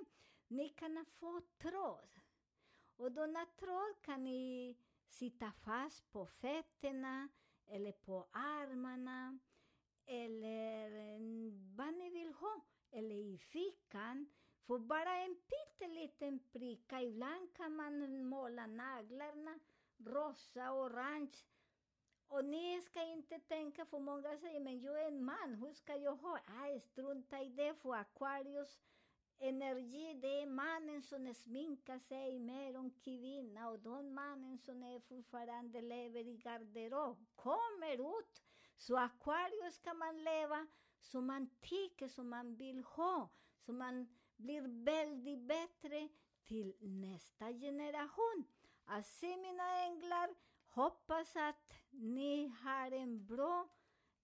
Ni 0.49 0.69
kan 0.69 1.07
få 1.07 1.41
tråd. 1.41 2.21
Och 2.97 3.13
denna 3.13 3.47
tråd 3.47 4.03
kan 4.03 4.25
ni 4.25 4.77
sitta 5.15 5.53
fast 5.53 6.13
på 6.13 6.27
fötterna, 6.27 7.29
eller 7.67 7.93
på 7.93 8.29
armarna, 8.33 9.39
eller 10.07 10.91
vad 11.77 11.95
ni 11.95 12.11
vill 12.11 12.33
ha 12.33 12.61
eller 12.91 13.15
i 13.15 13.39
fickan. 13.39 14.27
För 14.67 14.79
bara 14.79 15.17
en 15.17 15.37
pytteliten 15.37 16.39
pricka. 16.53 17.03
Ibland 17.03 17.55
kan 17.57 17.77
man 17.77 18.25
måla 18.25 18.67
naglarna 18.67 19.59
rosa, 19.97 20.73
orange. 20.73 21.35
Och 22.29 22.45
ni 22.45 22.83
ska 22.83 23.03
inte 23.03 23.39
tänka, 23.39 23.87
för 23.87 23.99
många 23.99 24.39
säger, 24.39 24.61
men 24.61 24.81
jag 24.81 25.03
är 25.03 25.07
en 25.07 25.25
man, 25.25 25.55
hur 25.55 25.73
ska 25.73 25.97
jag 25.97 26.17
ha? 26.17 26.39
Ah, 26.47 26.81
strunta 26.81 27.43
i 27.43 27.49
det, 27.49 27.75
för 27.75 27.95
Aquarius 27.95 28.81
energi, 29.39 30.19
det 30.23 30.43
är 30.43 30.47
mannen 30.47 31.03
som 31.03 31.35
sminkar 31.35 31.99
sig 31.99 32.39
mer 32.39 32.77
än 32.77 32.91
kvinna 32.91 33.69
och 33.69 33.79
de 33.79 34.15
mannen 34.15 34.59
som 34.59 34.83
är 34.83 35.01
fortfarande 35.01 35.81
lever 35.81 36.29
i 36.29 36.37
garderob 36.37 37.27
kommer 37.35 38.21
ut. 38.21 38.43
Så 38.77 38.97
Aquarius 38.97 39.79
kan 39.79 39.99
man 39.99 40.25
leva 40.25 40.67
som 41.01 41.27
man 41.27 41.51
tycker, 41.61 42.09
som 42.09 42.29
man 42.29 42.57
vill 42.57 42.85
ha, 42.85 43.29
så 43.59 43.73
man 43.73 44.09
blir 44.37 44.85
väldigt 44.85 45.39
bättre 45.39 46.09
till 46.45 46.75
nästa 46.81 47.53
generation. 47.53 48.45
Alltså 48.85 49.27
mina 49.27 49.85
änglar, 49.85 50.35
hoppas 50.67 51.37
att 51.37 51.73
ni 51.91 52.47
har 52.47 52.91
en 52.91 53.27
bra 53.27 53.69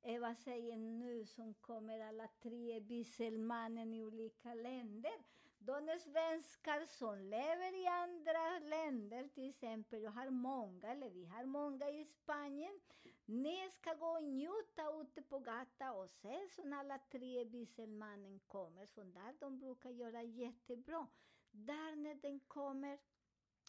Eva 0.03 0.35
säger 0.35 0.77
nu 0.77 1.27
som 1.27 1.55
kommer 1.55 2.01
alla 2.01 2.29
tre 2.29 2.81
bisselmannen 2.81 3.95
i 3.95 4.03
olika 4.03 4.55
länder. 4.55 5.13
De 5.59 5.99
svenskar 6.01 6.87
som 6.87 7.19
lever 7.19 7.83
i 7.83 7.87
andra 7.87 8.59
länder, 8.59 9.29
till 9.29 9.51
exempel, 9.51 10.03
jag 10.03 10.11
har 10.11 10.31
många, 10.31 10.89
eller 10.89 11.11
vi 11.11 11.25
har 11.25 11.45
många 11.45 11.91
i 11.91 12.05
Spanien. 12.05 12.81
Ni 13.25 13.71
ska 13.71 13.95
gå 13.95 14.07
och 14.07 14.25
njuta 14.25 15.01
ute 15.01 15.23
på 15.23 15.39
gatan 15.39 15.97
och 15.97 16.11
se 16.11 16.49
som 16.49 16.73
alla 16.73 16.99
tre 16.99 17.45
bisselmannen 17.45 18.41
kommer. 18.47 18.87
Så 18.87 19.05
där 19.05 19.35
de 19.41 19.59
brukar 19.59 19.91
göra 19.91 20.23
jättebra. 20.23 21.07
Där 21.51 21.97
när 21.97 22.15
den 22.15 22.41
kommer, 22.41 22.99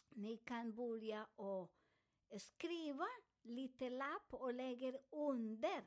ni 0.08 0.36
kan 0.36 0.74
börja 0.74 1.26
och 1.36 1.70
skriva 2.38 3.06
lite 3.42 3.90
lapp 3.90 4.34
och 4.34 4.54
lägger 4.54 4.98
under. 5.10 5.82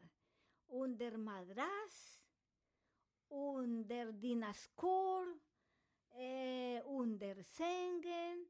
Under 0.75 1.17
madrass, 1.17 2.21
under 3.29 4.11
dina 4.11 4.53
skor, 4.53 5.39
eh, 6.11 6.83
under 6.85 7.43
sängen 7.43 8.47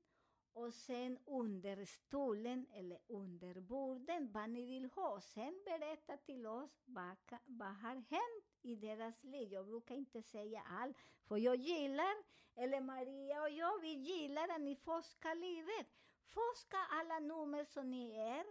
och 0.54 0.74
sen 0.74 1.20
under 1.26 1.86
stolen 1.86 2.68
eller 2.72 3.00
under 3.08 3.60
borden 3.60 4.32
vad 4.32 4.50
ni 4.50 4.66
vill 4.66 4.86
ha. 4.86 5.22
Sen 5.22 5.62
berätta 5.66 6.18
till 6.18 6.48
oss 6.48 6.82
vad, 6.86 7.18
vad 7.46 7.76
har 7.76 7.96
hänt 7.96 8.46
i 8.62 8.76
deras 8.76 9.24
liv. 9.24 9.54
Jag 9.54 9.66
brukar 9.66 9.96
inte 9.96 10.22
säga 10.22 10.62
allt, 10.70 10.98
för 11.28 11.38
jag 11.38 11.56
gillar, 11.56 12.16
eller 12.56 12.82
Maria 12.82 13.42
och 13.42 13.50
jag, 13.50 13.80
vi 13.82 13.94
gillar 13.94 14.48
att 14.48 14.62
ni 14.62 14.76
forskar 14.76 15.36
livet. 15.36 15.88
Forska 16.26 16.78
alla 16.78 17.20
nummer 17.20 17.64
som 17.64 17.92
ni 17.92 18.12
är 18.12 18.46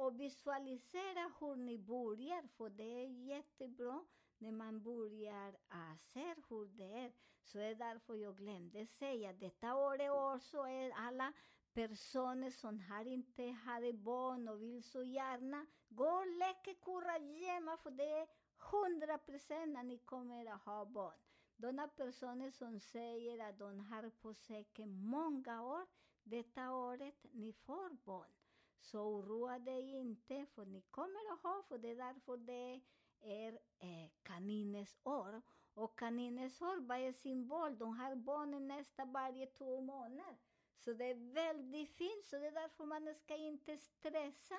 och 0.00 0.20
visualisera 0.20 1.32
hur 1.40 1.56
ni 1.56 1.78
börjar, 1.78 2.42
för 2.56 2.70
det 2.70 3.04
är 3.04 3.08
jättebra 3.08 4.04
när 4.38 4.52
man 4.52 4.82
börjar 4.82 5.54
se 5.98 6.34
hur 6.48 6.66
det 6.66 7.04
är. 7.04 7.12
Så 7.42 7.58
är 7.58 7.74
därför 7.74 8.14
jag 8.14 8.36
glömde 8.36 8.86
säga, 8.86 9.32
detta 9.32 9.74
året 9.74 10.10
också 10.10 10.58
är 10.58 10.90
alla 10.90 11.32
personer 11.72 12.50
som 12.50 12.80
har 12.80 13.04
inte 13.04 13.42
hade 13.42 13.92
barn 13.92 14.48
och 14.48 14.62
vill 14.62 14.82
så 14.82 15.02
gärna 15.02 15.66
gå 15.88 16.08
och 16.08 16.26
leka 16.26 16.74
kurragömma, 16.74 17.76
för 17.76 17.90
det 17.90 18.10
är 18.12 18.28
hundra 18.70 19.18
procent 19.18 19.72
när 19.72 19.82
ni 19.82 19.98
kommer 19.98 20.46
att 20.46 20.64
ha 20.64 20.84
barn. 20.84 21.18
De 21.56 21.88
personer 21.96 22.50
som 22.50 22.80
säger 22.80 23.48
att 23.48 23.58
de 23.58 23.80
har 23.80 24.10
på 24.10 24.34
säkert 24.34 24.88
många 24.88 25.62
år, 25.62 25.86
detta 26.22 26.72
året 26.72 27.26
ni 27.32 27.52
får 27.52 27.90
barn. 28.04 28.39
Så 28.80 29.00
oroa 29.02 29.58
dig 29.58 29.90
inte, 29.90 30.46
för 30.46 30.64
ni 30.66 30.82
kommer 30.90 31.32
att 31.32 31.42
ha, 31.42 31.62
för 31.68 31.78
det 31.78 31.90
är 31.90 31.96
därför 31.96 32.36
det 32.36 32.80
är 33.20 33.52
eh, 33.78 34.10
kaninens 34.22 35.00
år. 35.04 35.42
Och 35.74 35.98
kaninens 35.98 36.62
år, 36.62 36.80
vad 36.80 36.98
är 36.98 37.12
symbol? 37.12 37.78
De 37.78 37.98
har 37.98 38.14
barnen 38.14 38.68
nästan 38.68 39.12
varje 39.12 39.46
två 39.46 39.80
månader. 39.80 40.38
Så 40.78 40.92
det 40.92 41.04
är 41.04 41.34
väldigt 41.34 41.90
fint, 41.90 42.26
så 42.26 42.38
det 42.38 42.46
är 42.46 42.52
därför 42.52 42.84
man 42.84 43.14
ska 43.14 43.36
inte 43.36 43.78
stressa. 43.78 44.58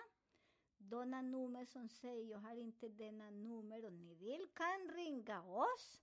Sådana 0.89 1.21
nummer 1.21 1.65
som 1.65 1.89
säger 1.89 2.31
jag 2.31 2.39
har 2.39 2.55
inte 2.55 2.89
denna 2.89 3.29
nummer 3.29 3.85
och 3.85 3.93
ni 3.93 4.15
vill 4.15 4.47
kan 4.53 4.91
ringa 4.95 5.43
oss 5.43 6.01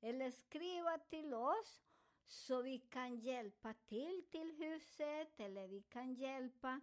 eller 0.00 0.30
skriva 0.30 0.98
till 0.98 1.34
oss 1.34 1.84
så 2.26 2.62
vi 2.62 2.78
kan 2.78 3.16
hjälpa 3.16 3.74
till 3.74 4.22
till 4.30 4.52
huset 4.52 5.40
eller 5.40 5.68
vi 5.68 5.82
kan 5.82 6.14
hjälpa 6.14 6.80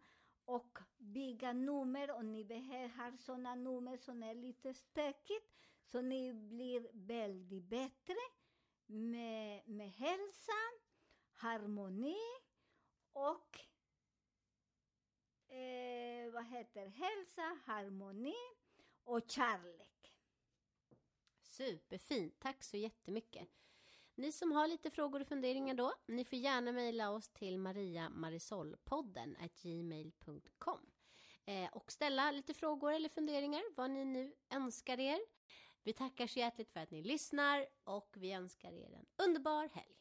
och 0.52 0.80
bygga 0.98 1.54
nummer 1.54 2.12
och 2.12 2.26
ni 2.26 2.44
behöver 2.44 3.18
sådana 3.18 3.56
nummer 3.56 3.98
som 3.98 4.24
är 4.24 4.36
lite 4.36 4.74
stökigt 4.74 5.52
så 5.84 6.02
ni 6.02 6.34
blir 6.34 6.88
väldigt 6.94 7.64
bättre 7.64 8.16
med, 8.86 9.70
med 9.70 9.92
hälsa, 9.92 10.52
harmoni 11.34 12.18
och 13.14 13.60
eh, 15.56 16.32
vad 16.32 16.46
heter 16.46 16.88
hälsa, 16.88 17.58
harmoni 17.66 18.36
och 19.04 19.30
kärlek. 19.30 20.14
Superfint, 21.42 22.40
tack 22.40 22.64
så 22.64 22.78
jättemycket. 22.78 23.50
Ni 24.22 24.32
som 24.32 24.52
har 24.52 24.68
lite 24.68 24.92
frågor 24.92 25.20
och 25.20 25.28
funderingar 25.28 25.74
då, 25.74 25.94
ni 26.08 26.26
får 26.26 26.40
gärna 26.40 26.72
mejla 26.72 27.12
oss 27.12 27.30
till 27.30 27.58
mariamarisolpodden 27.58 29.38
gmail.com 29.62 30.80
eh, 31.46 31.70
och 31.72 31.92
ställa 31.92 32.32
lite 32.32 32.54
frågor 32.54 32.94
eller 32.94 33.10
funderingar, 33.10 33.64
vad 33.76 33.92
ni 33.92 34.06
nu 34.06 34.34
önskar 34.50 35.00
er. 35.00 35.20
Vi 35.84 35.94
tackar 35.94 36.28
så 36.28 36.40
hjärtligt 36.40 36.70
för 36.70 36.80
att 36.80 36.92
ni 36.92 37.04
lyssnar 37.04 37.66
och 37.84 38.16
vi 38.18 38.32
önskar 38.32 38.74
er 38.74 38.94
en 38.94 39.26
underbar 39.26 39.70
helg. 39.74 40.01